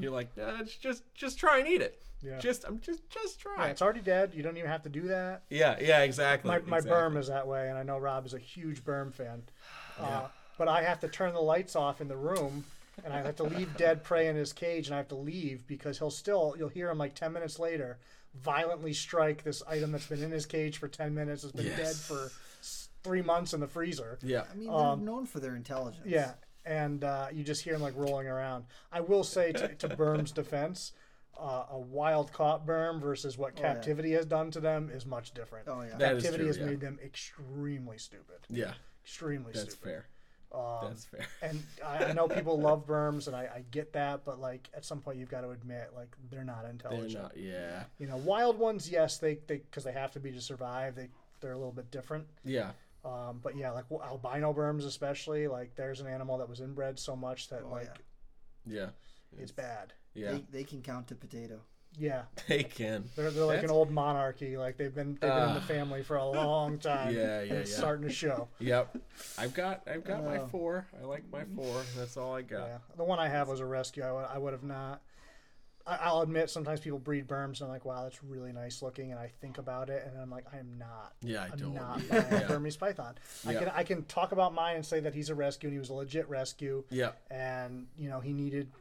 [0.00, 2.02] You're like, nah, it's just just try and eat it.
[2.22, 2.38] Yeah.
[2.38, 3.54] Just I'm just just try.
[3.66, 4.32] Yeah, it's already dead.
[4.34, 5.42] You don't even have to do that.
[5.50, 6.48] yeah, yeah, exactly.
[6.50, 6.90] My, my exactly.
[6.90, 9.42] berm is that way, and I know Rob is a huge berm fan.
[9.98, 10.26] Uh,
[10.58, 12.66] but I have to turn the lights off in the room,
[13.02, 15.66] and I have to leave dead prey in his cage, and I have to leave
[15.66, 17.96] because he'll still, you'll hear him like 10 minutes later
[18.34, 21.76] violently strike this item that's been in his cage for 10 minutes, has been Yes.
[21.78, 22.38] dead for s-
[23.06, 24.18] three months in the freezer.
[24.22, 24.44] Yeah.
[24.50, 26.06] I mean, they're Um, known for their intelligence.
[26.06, 26.32] Yeah,
[26.64, 28.64] and uh, you just hear him like rolling around.
[28.92, 30.92] I will say to, to Berm's defense,
[31.38, 33.72] uh, a wild caught Berm versus what Oh, yeah.
[33.74, 35.68] captivity has done to them is much different.
[35.68, 35.96] Oh, yeah.
[35.96, 36.64] That is captivity true, has yeah.
[36.66, 38.38] made them extremely stupid.
[38.48, 38.72] Yeah,
[39.04, 39.66] Extremely stupid.
[39.66, 39.88] that's stupid.
[39.90, 40.06] fair.
[40.52, 41.26] Um, That's fair.
[41.42, 44.84] and I, I know people love Berms, and I, I get that, but like at
[44.84, 47.22] some point you've got to admit, like they're not They're intelligent.
[47.22, 47.36] not.
[47.36, 47.82] Yeah.
[47.98, 50.94] You know, wild ones, yes, they they because they have to be to survive.
[50.94, 51.08] They
[51.40, 52.26] they're a little bit different.
[52.44, 52.70] Yeah.
[53.06, 57.14] Um, but yeah, like albino Berms especially, like there's an animal that was inbred so
[57.14, 57.88] much that Oh, like
[58.66, 58.88] Yeah.
[59.38, 59.92] it's bad.
[60.14, 60.32] Yeah.
[60.32, 61.60] They, they can count to potato.
[61.98, 63.04] Yeah, They can.
[63.16, 64.56] they're, they're like That's- an old monarchy.
[64.58, 65.68] Like they've been they've been in the Ah.
[65.68, 67.14] family for a long time.
[67.14, 67.76] Yeah, and yeah, it's yeah.
[67.78, 68.48] starting to show.
[68.58, 68.98] Yep.
[69.38, 70.46] I've got I've got my Oh.
[70.48, 70.86] four.
[71.00, 71.82] I like my four.
[71.96, 72.66] That's all I got.
[72.66, 74.02] Yeah, the one I have was a rescue.
[74.02, 75.00] I would, I would have not.
[75.88, 79.20] I'll admit, sometimes people breed berms, and I'm like, wow, that's really nice looking, and
[79.20, 81.12] I think about it, and I'm like, I am not.
[81.22, 81.74] Yeah, I I'm don't.
[81.74, 82.20] not Yeah.
[82.30, 83.14] buying a Burmese python.
[83.46, 85.78] I can I can talk about mine and say that he's a rescue, and he
[85.78, 87.12] was a legit rescue, Yeah.
[87.30, 88.72] and you know he needed,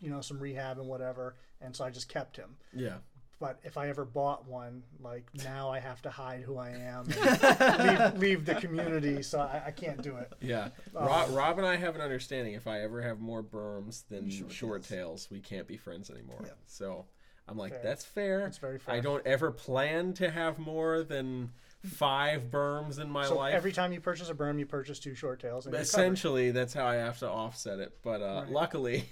[0.00, 2.56] you know, some rehab and whatever, and so I just kept him.
[2.74, 2.96] Yeah.
[3.40, 7.06] But if I ever bought one, like now I have to hide who I am,
[7.08, 10.32] and leave, leave the community, so I, I can't do it.
[10.40, 10.70] Yeah.
[10.96, 12.54] Um, Rob, Rob and I have an understanding.
[12.54, 16.40] If I ever have more berms than Short short, tails, we can't be friends anymore.
[16.44, 16.50] Yeah.
[16.66, 17.04] So
[17.46, 17.80] I'm like, Fair.
[17.84, 18.46] that's fair.
[18.46, 18.96] It's very fair.
[18.96, 21.52] I don't ever plan to have more than
[21.84, 23.54] five berms in my So life.
[23.54, 25.64] every time you purchase a berm, you purchase two short tails.
[25.66, 25.76] And.
[25.76, 27.96] Essentially, that's how I have to offset it.
[28.02, 28.50] But uh, Right.
[28.52, 29.04] luckily,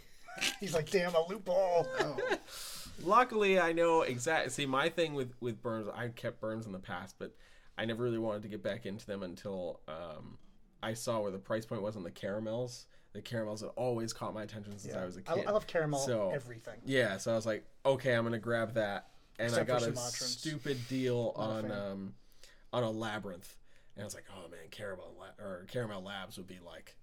[0.60, 1.86] He's like, damn, a loophole.
[2.00, 2.16] Oh,
[3.02, 4.50] luckily, I know exactly.
[4.50, 7.34] See, my thing with with berms, I kept berms in the past, but
[7.78, 10.38] I never really wanted to get back into them until um,
[10.82, 12.86] I saw where the price point was on the caramels.
[13.12, 15.02] The caramels have always caught my attention since Yeah.
[15.02, 15.46] I was a I, kid.
[15.46, 16.80] I love caramel So- everything.
[16.84, 19.92] Yeah, so I was like, okay, I'm gonna grab that, and Except I got a
[19.92, 20.12] Sumatrans.
[20.22, 22.14] stupid deal Not on um
[22.72, 23.56] on a labyrinth,
[23.94, 26.96] and I was like, oh man, caramel La- or caramel labs would be like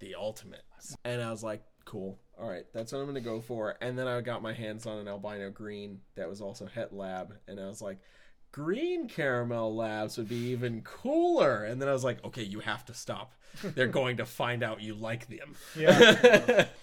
[0.00, 0.62] the ultimate,
[1.04, 4.06] and I was like, cool, all right, that's what I'm gonna go for, and then
[4.06, 7.66] I got my hands on an albino green that was also het lab, and I
[7.66, 7.98] was like.
[8.52, 11.62] Green caramel labs would be even cooler.
[11.62, 13.32] And then I was like, okay, you have to stop.
[13.62, 15.54] They're going to find out you like them.
[15.78, 16.66] Yeah.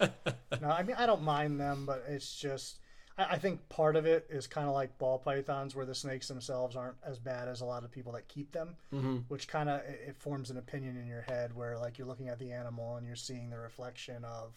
[0.62, 2.78] no, I mean, I don't mind them, but it's just,
[3.18, 6.26] I, I think part of it is kind of like ball pythons, where the snakes
[6.26, 9.16] themselves aren't as bad as a lot of people that keep them, Mm-hmm.
[9.28, 12.30] which kind of it, it forms an opinion in your head where like you're looking
[12.30, 14.54] at the animal and you're seeing the reflection of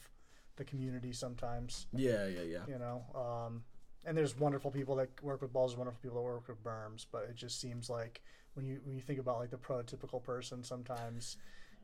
[0.61, 1.87] the community sometimes.
[1.93, 2.59] Yeah, yeah, yeah.
[2.67, 3.63] you know um,
[4.05, 7.23] and there's wonderful people that work with balls wonderful people that work with berms but
[7.29, 8.21] it just seems like
[8.53, 11.37] when you when you think about like the prototypical person sometimes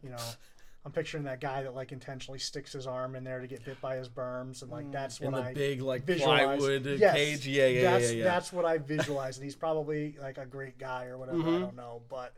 [0.03, 0.17] you know
[0.85, 3.79] i'm picturing that guy that like intentionally sticks his arm in there to get bit
[3.81, 6.57] by his berms and like that's what In the i big like visualize.
[6.59, 7.47] plywood Yes, cage.
[7.47, 8.23] Yeah, yeah, that's, yeah, yeah.
[8.25, 11.55] that's what i visualize and he's probably like a great guy or whatever Mm-hmm.
[11.55, 12.33] i don't know but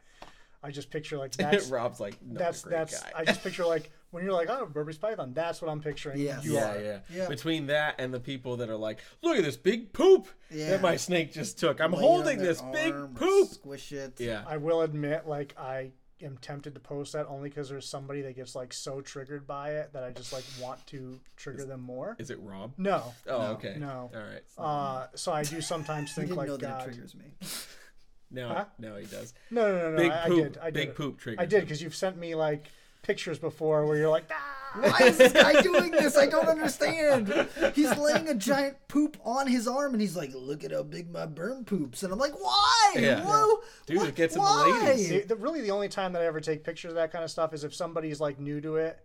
[0.63, 3.11] i just picture like that's Rob's like, that's that's guy.
[3.15, 6.43] i just picture like when you're like oh Burmese python that's what i'm picturing Yes.
[6.43, 7.27] you yeah, are yeah, Yeah.
[7.27, 10.71] Between that and the people that are like, look at this big poop Yeah.
[10.71, 11.79] that my snake just took.
[11.79, 13.49] I'm lay holding this big poop.
[13.49, 14.19] Squish it.
[14.19, 14.43] Yeah.
[14.47, 15.91] I will admit, like I
[16.21, 19.71] am tempted to post that only because there's somebody that gets like so triggered by
[19.75, 22.15] it that I just like want to trigger them more.
[22.19, 22.73] Is it Rob?
[22.77, 23.45] No, Oh, No.
[23.53, 23.75] okay.
[23.79, 24.11] No.
[24.13, 24.41] All right.
[24.57, 26.81] uh, so I do sometimes think didn't like know that God.
[26.81, 27.25] it triggers me.
[28.31, 28.65] No, Huh?
[28.77, 29.33] no, he does.
[29.49, 29.97] No, no, no, no.
[29.97, 30.37] Big I, I poop.
[30.53, 30.57] did.
[30.57, 30.73] I did.
[30.73, 30.95] big it.
[30.95, 31.41] poop trigger.
[31.41, 32.65] I did because you've sent me like
[33.01, 34.55] pictures before where you're like, ah!
[34.75, 36.15] Why is this guy doing this?
[36.15, 37.33] I don't understand.
[37.73, 41.11] He's laying a giant poop on his arm, and he's like, "Look at how big
[41.11, 42.93] my berm poops." And I'm like, "Why?
[42.95, 43.25] Yeah.
[43.25, 44.79] Whoa, Dude, what- it gets him why?
[44.85, 45.09] ladies.
[45.09, 47.31] The, the- really, the only time that I ever take pictures of that kind of
[47.31, 48.99] stuff is if somebody's like new to it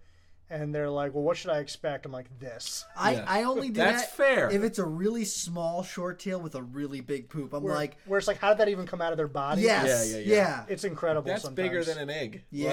[0.51, 3.25] and they're like, "Well, what should I expect?" I'm like, "This." I, Yeah.
[3.27, 4.51] I only do That's that fair.
[4.51, 7.53] if it's a really small short tail with a really big poop.
[7.55, 9.63] I'm Where, like, where it's like, how did that even come out of their body?
[9.63, 10.65] yes, Yeah, yeah, yeah, yeah.
[10.69, 11.29] It's incredible.
[11.29, 11.69] That's sometimes.
[11.69, 12.43] bigger than an egg.
[12.51, 12.73] Yeah.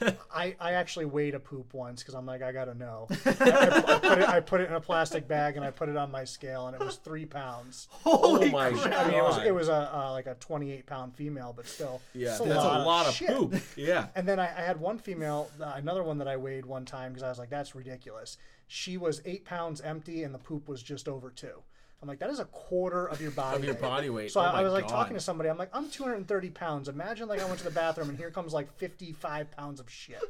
[0.00, 3.08] Like, I, I actually weighed a poop once because I'm like I gotta know.
[3.24, 5.88] I, I, I put it I put it in a plastic bag and I put
[5.88, 7.88] it on my scale and it was three pounds.
[7.90, 8.84] Holy oh my crap.
[8.84, 8.92] god.
[8.92, 12.00] I mean it was it was a uh, like a 28 pound female, but still,
[12.14, 13.28] yeah, it's that's a lot of shit.
[13.28, 13.54] poop.
[13.76, 14.08] Yeah.
[14.14, 16.97] And then I, I had one female, uh, another one that I weighed one time
[17.06, 18.36] because I was like, that's ridiculous.
[18.66, 21.62] She was eight pounds empty and the poop was just over two.
[22.00, 23.82] I'm like, that is a quarter of your body Of your weight.
[23.82, 24.30] body weight.
[24.32, 24.90] So Oh I, I was like God.
[24.90, 25.50] talking to somebody.
[25.50, 26.88] I'm like, I'm 230 pounds.
[26.88, 30.22] Imagine like I went to the bathroom and here comes like 55 pounds of shit.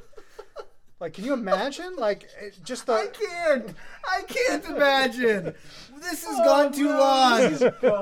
[1.01, 1.95] Like, can you imagine?
[1.97, 2.29] Like,
[2.65, 2.93] just the.
[2.95, 3.75] I can't.
[4.05, 5.55] I can't imagine.
[6.01, 7.41] This has Oh, gone too long.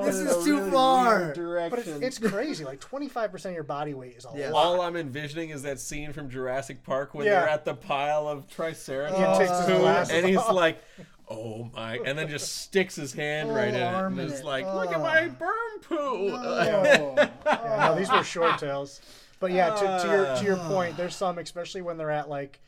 [0.03, 1.33] This is too far.
[1.35, 2.63] But it's, it's crazy.
[2.65, 4.49] Like 25% of your body weight is a Yeah.
[4.49, 4.65] lot.
[4.65, 7.41] All I'm envisioning is that scene from Jurassic Park when Yeah.
[7.41, 10.51] they're at the pile of Triceratops He takes his poo, and he's off.
[10.53, 10.81] like,
[11.29, 14.45] "Oh my!" and then just sticks his hand right in it, and in it's it.
[14.45, 15.03] like, "Look at Oh.
[15.03, 17.15] my berm poo." Oh.
[17.45, 19.01] Yeah, no, these were short tails.
[19.39, 20.67] But yeah, to, to your to your Ah.
[20.67, 22.59] point, there's some, especially when they're at like,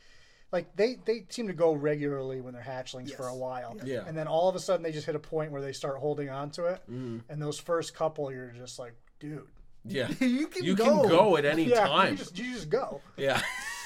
[0.52, 3.38] like they they seem to go regularly when they're hatchlings for a Yes.
[3.40, 3.76] while.
[3.84, 4.04] Yeah.
[4.06, 6.28] And then all of a sudden they just hit a point where they start holding
[6.30, 7.22] on to it, Mm.
[7.28, 9.46] and those first couple, you're just like, dude,
[9.84, 11.00] yeah, You can you go.
[11.02, 12.12] can go at any yeah, time.
[12.12, 13.00] you just you just go.
[13.16, 13.40] Yeah,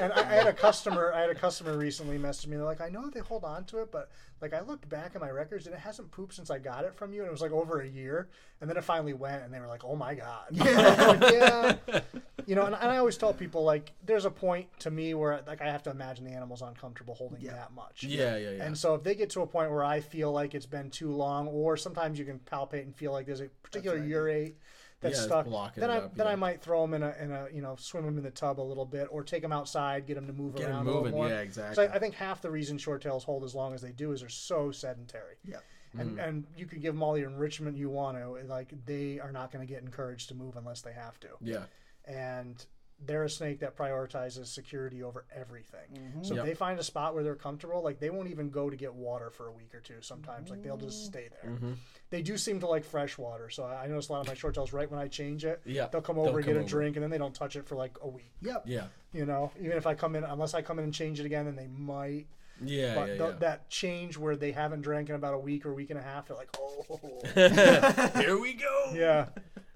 [0.00, 2.56] And I, I had a customer, I had a customer recently message me.
[2.56, 4.10] They're like, I know they hold on to it, but
[4.40, 6.94] like I looked back at my records and it hasn't pooped since I got it
[6.94, 8.28] from you, and it was like over a year.
[8.60, 10.46] And then it finally went, and they were like, Oh my god.
[10.52, 11.76] Yeah.
[11.88, 12.00] yeah.
[12.46, 15.42] You know, and, and I always tell people like, there's a point to me where
[15.46, 17.52] like I have to imagine the animal's uncomfortable holding Yeah.
[17.52, 18.04] that much.
[18.04, 18.64] yeah, yeah, yeah.
[18.64, 21.10] And so if they get to a point where I feel like it's been too
[21.10, 24.08] long, or sometimes you can palpate and feel like there's a particular right.
[24.08, 24.54] urate
[25.00, 27.46] that's Yeah, stuck, then I up, then I might throw them in a in a
[27.52, 30.14] you know swim them in the tub a little bit, or take them outside, get
[30.14, 31.28] them to move Get around a little moving, more.
[31.28, 31.86] yeah, exactly.
[31.86, 34.20] I, I think half the reason short tails hold as long as they do is
[34.20, 35.36] they're so sedentary.
[35.44, 35.58] Yeah.
[35.98, 36.28] And Mm.
[36.28, 39.50] and you can give them all the enrichment you want to, like they are not
[39.50, 41.64] going to get encouraged to move unless they have to yeah,
[42.04, 42.66] and
[43.06, 45.86] they're a snake that prioritizes security over everything.
[45.94, 46.22] Mm-hmm.
[46.24, 46.42] So Yep.
[46.44, 48.92] if they find a spot where they're comfortable, like they won't even go to get
[48.92, 50.00] water for a week or two.
[50.00, 51.52] Sometimes, like they'll just stay there.
[51.52, 51.72] Mm-hmm.
[52.10, 54.34] They do seem to like fresh water, so I I notice a lot of my
[54.34, 54.72] short tails.
[54.72, 56.96] Right when I change it, Yeah, they'll come they'll over and get come a drink,
[56.96, 58.32] and then they don't touch it for like a week.
[58.42, 58.64] Yep.
[58.66, 61.26] yeah, You know, even if I come in, unless I come in and change it
[61.26, 62.26] again, then they might.
[62.64, 63.38] yeah, But yeah, th- yeah.
[63.38, 66.26] that change where they haven't drank in about a week or week and a half,
[66.26, 67.20] they're like, oh,
[68.20, 68.90] Here we go.
[68.94, 69.26] yeah.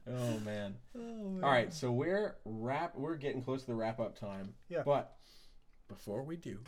[0.08, 0.74] Oh man.
[0.96, 2.96] All right, so we're wrap.
[2.96, 4.54] We're getting close to the wrap up time.
[4.68, 4.82] Yeah.
[4.84, 5.14] But
[5.88, 6.58] before we do,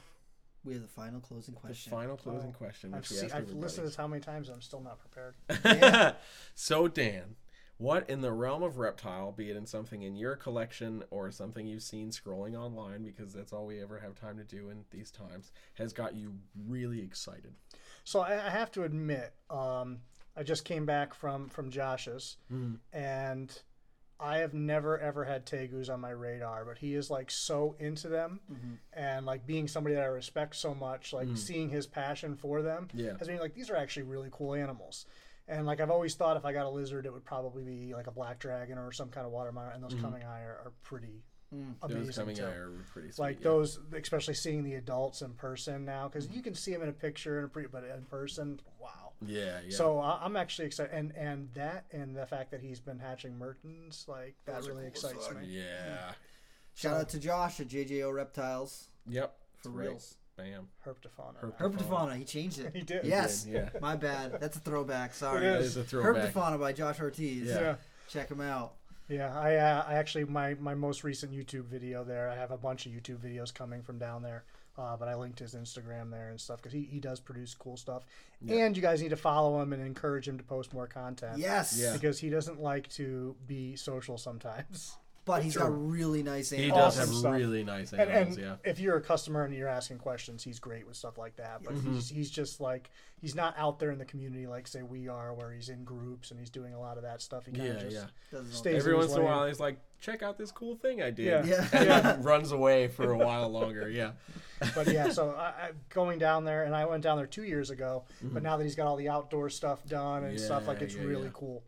[0.65, 1.91] We have the final closing question.
[1.91, 2.09] the question.
[2.09, 4.63] final closing question, I've, we seen, I've listened to this how many times, and I'm
[4.63, 6.15] still not prepared.
[6.55, 7.37] so Dan,
[7.77, 11.67] what in the realm of reptile, be it in something in your collection or something
[11.67, 15.11] you've seen scrolling online, because that's all we ever have time to do in these
[15.11, 16.35] times, has got you
[16.69, 17.55] really excited?
[18.05, 19.99] So I, I have to admit, um,
[20.37, 22.75] I just came back from from Josh's, hmm.
[22.93, 23.57] and
[24.19, 28.09] I have never ever had tegus on my radar, but he is like so into
[28.09, 28.75] them, mm-hmm.
[28.93, 31.35] and like being somebody that I respect so much, like hmm.
[31.35, 33.17] seeing his passion for them, Yeah.
[33.19, 35.07] has been like these are actually really cool animals.
[35.47, 38.07] And like I've always thought, if I got a lizard, it would probably be like
[38.07, 40.05] a black dragon or some kind of water monitor, and those hmm.
[40.05, 41.23] cumingi are, are pretty
[41.83, 43.23] amazing Those coming too eye are pretty sweet.
[43.23, 43.45] like yeah.
[43.45, 46.93] those especially seeing the adults in person now because you can see them in a
[46.93, 49.77] picture and a pre- but in person wow Yeah, yeah.
[49.77, 53.39] so I- i'm actually excited and and that and the fact that he's been hatching
[53.39, 55.63] mertens like that really excites me yeah.
[55.63, 56.15] Mm.
[56.77, 59.37] Shout out to Josh at JJO Reptiles Yep.
[59.59, 59.89] for That's right.
[59.89, 60.17] reals.
[60.37, 60.69] Bam.
[60.85, 62.73] herptofauna Herp- Herpetofauna, he changed it.
[62.75, 63.05] He did.
[63.05, 63.45] Yes.
[63.45, 63.81] He did, yeah.
[63.81, 64.41] My bad.
[64.41, 65.15] That's a throwback.
[65.25, 65.47] Sorry.
[65.47, 65.67] It That is.
[65.69, 66.33] is a throwback.
[66.35, 67.47] Herpetofauna by Josh Ortiz.
[67.47, 67.61] Yeah.
[67.61, 67.75] yeah
[68.09, 68.73] Check him out.
[69.09, 72.59] Yeah i uh, i actually my my most recent youtube video there i have a
[72.59, 74.45] bunch of youtube videos coming from down there
[74.77, 77.77] uh, but I linked his Instagram there and stuff because he, he does produce cool
[77.77, 78.05] stuff.
[78.49, 81.39] And you guys need to follow him and encourage him to post more content.
[81.39, 81.79] Yes.
[81.81, 81.93] Yeah.
[81.93, 84.97] Because he doesn't like to be social sometimes.
[85.27, 86.97] But he's got really nice He animals.
[86.97, 87.33] does have stuff.
[87.33, 88.57] really nice and, and yeah.
[88.63, 91.63] if you're a customer and you're asking questions, he's great with stuff like that.
[91.65, 91.95] But Mm-hmm.
[91.95, 92.91] he's he's just like
[93.23, 96.31] he's not out there in the community like say we are, where he's in groups
[96.31, 97.47] and he's doing a lot of that stuff.
[97.47, 98.41] He kind Yeah, of just yeah.
[98.51, 101.01] Stays Every in once his in a while, he's like, check out this cool thing
[101.01, 101.47] I did.
[101.47, 101.47] Yeah.
[101.47, 101.69] Yeah.
[101.73, 104.11] And then runs away for a while longer, yeah.
[104.75, 107.71] But yeah, so I, I, going down there, and I went down there two years
[107.71, 108.05] ago.
[108.23, 110.85] But now that he's got all the outdoor stuff done and stuff, like Mm-hmm.
[110.85, 111.31] It's yeah, really yeah.
[111.33, 111.63] cool.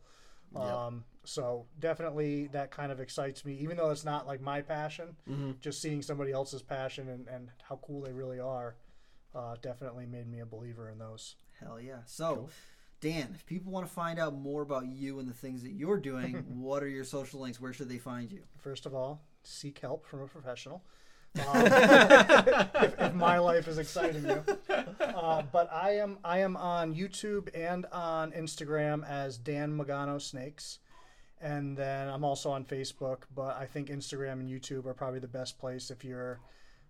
[0.54, 0.62] Yep.
[0.62, 5.16] Um, so definitely that kind of excites me, even though it's not like my passion.
[5.28, 5.52] Mm-hmm.
[5.60, 8.76] Just seeing somebody else's passion and, and how cool they really are,
[9.34, 11.36] uh, definitely made me a believer in those.
[11.60, 12.00] Hell yeah.
[12.06, 12.48] So,
[13.00, 15.98] Dan, if people want to find out more about you and the things that you're
[15.98, 17.60] doing, what are your social links?
[17.60, 18.42] Where should they find you?
[18.58, 20.82] First of all, seek help from a professional.
[21.46, 24.42] Um, if, if my life is exciting you.
[24.98, 30.78] Uh, but I am I am on YouTube and on Instagram as Dan Magano Snakes,
[31.40, 33.22] and then I'm also on Facebook.
[33.34, 36.40] But I think Instagram and YouTube are probably the best place if you're,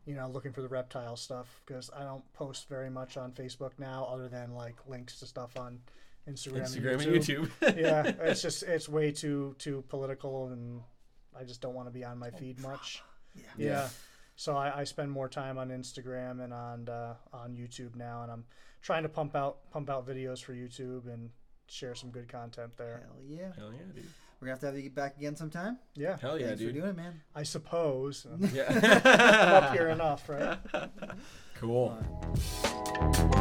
[0.04, 3.72] you know, looking for the reptile stuff because I don't post very much on Facebook
[3.78, 5.80] now, other than like links to stuff on
[6.28, 7.50] Instagram, Instagram and and YouTube.
[7.60, 7.80] YouTube.
[7.80, 10.80] yeah, it's just it's way too too political, and
[11.38, 13.02] I just don't want to be on my feed much.
[13.34, 13.42] Yeah.
[13.58, 13.88] Yeah.
[14.36, 18.30] So I, I spend more time on Instagram and on uh, on YouTube now, and
[18.30, 18.44] I'm
[18.82, 21.30] trying to pump out pump out videos for YouTube and
[21.68, 23.02] share some good content there.
[23.06, 23.52] Hell yeah.
[23.56, 24.04] Hell yeah, dude.
[24.40, 25.78] We're gonna have to have you back again sometime.
[25.94, 27.22] Yeah, Hell yeah, Thanks for doing it, man.
[27.34, 28.64] I suppose I'm Yeah.
[29.62, 30.58] up here enough, right?
[31.54, 31.98] cool.
[31.98, 33.35] All right.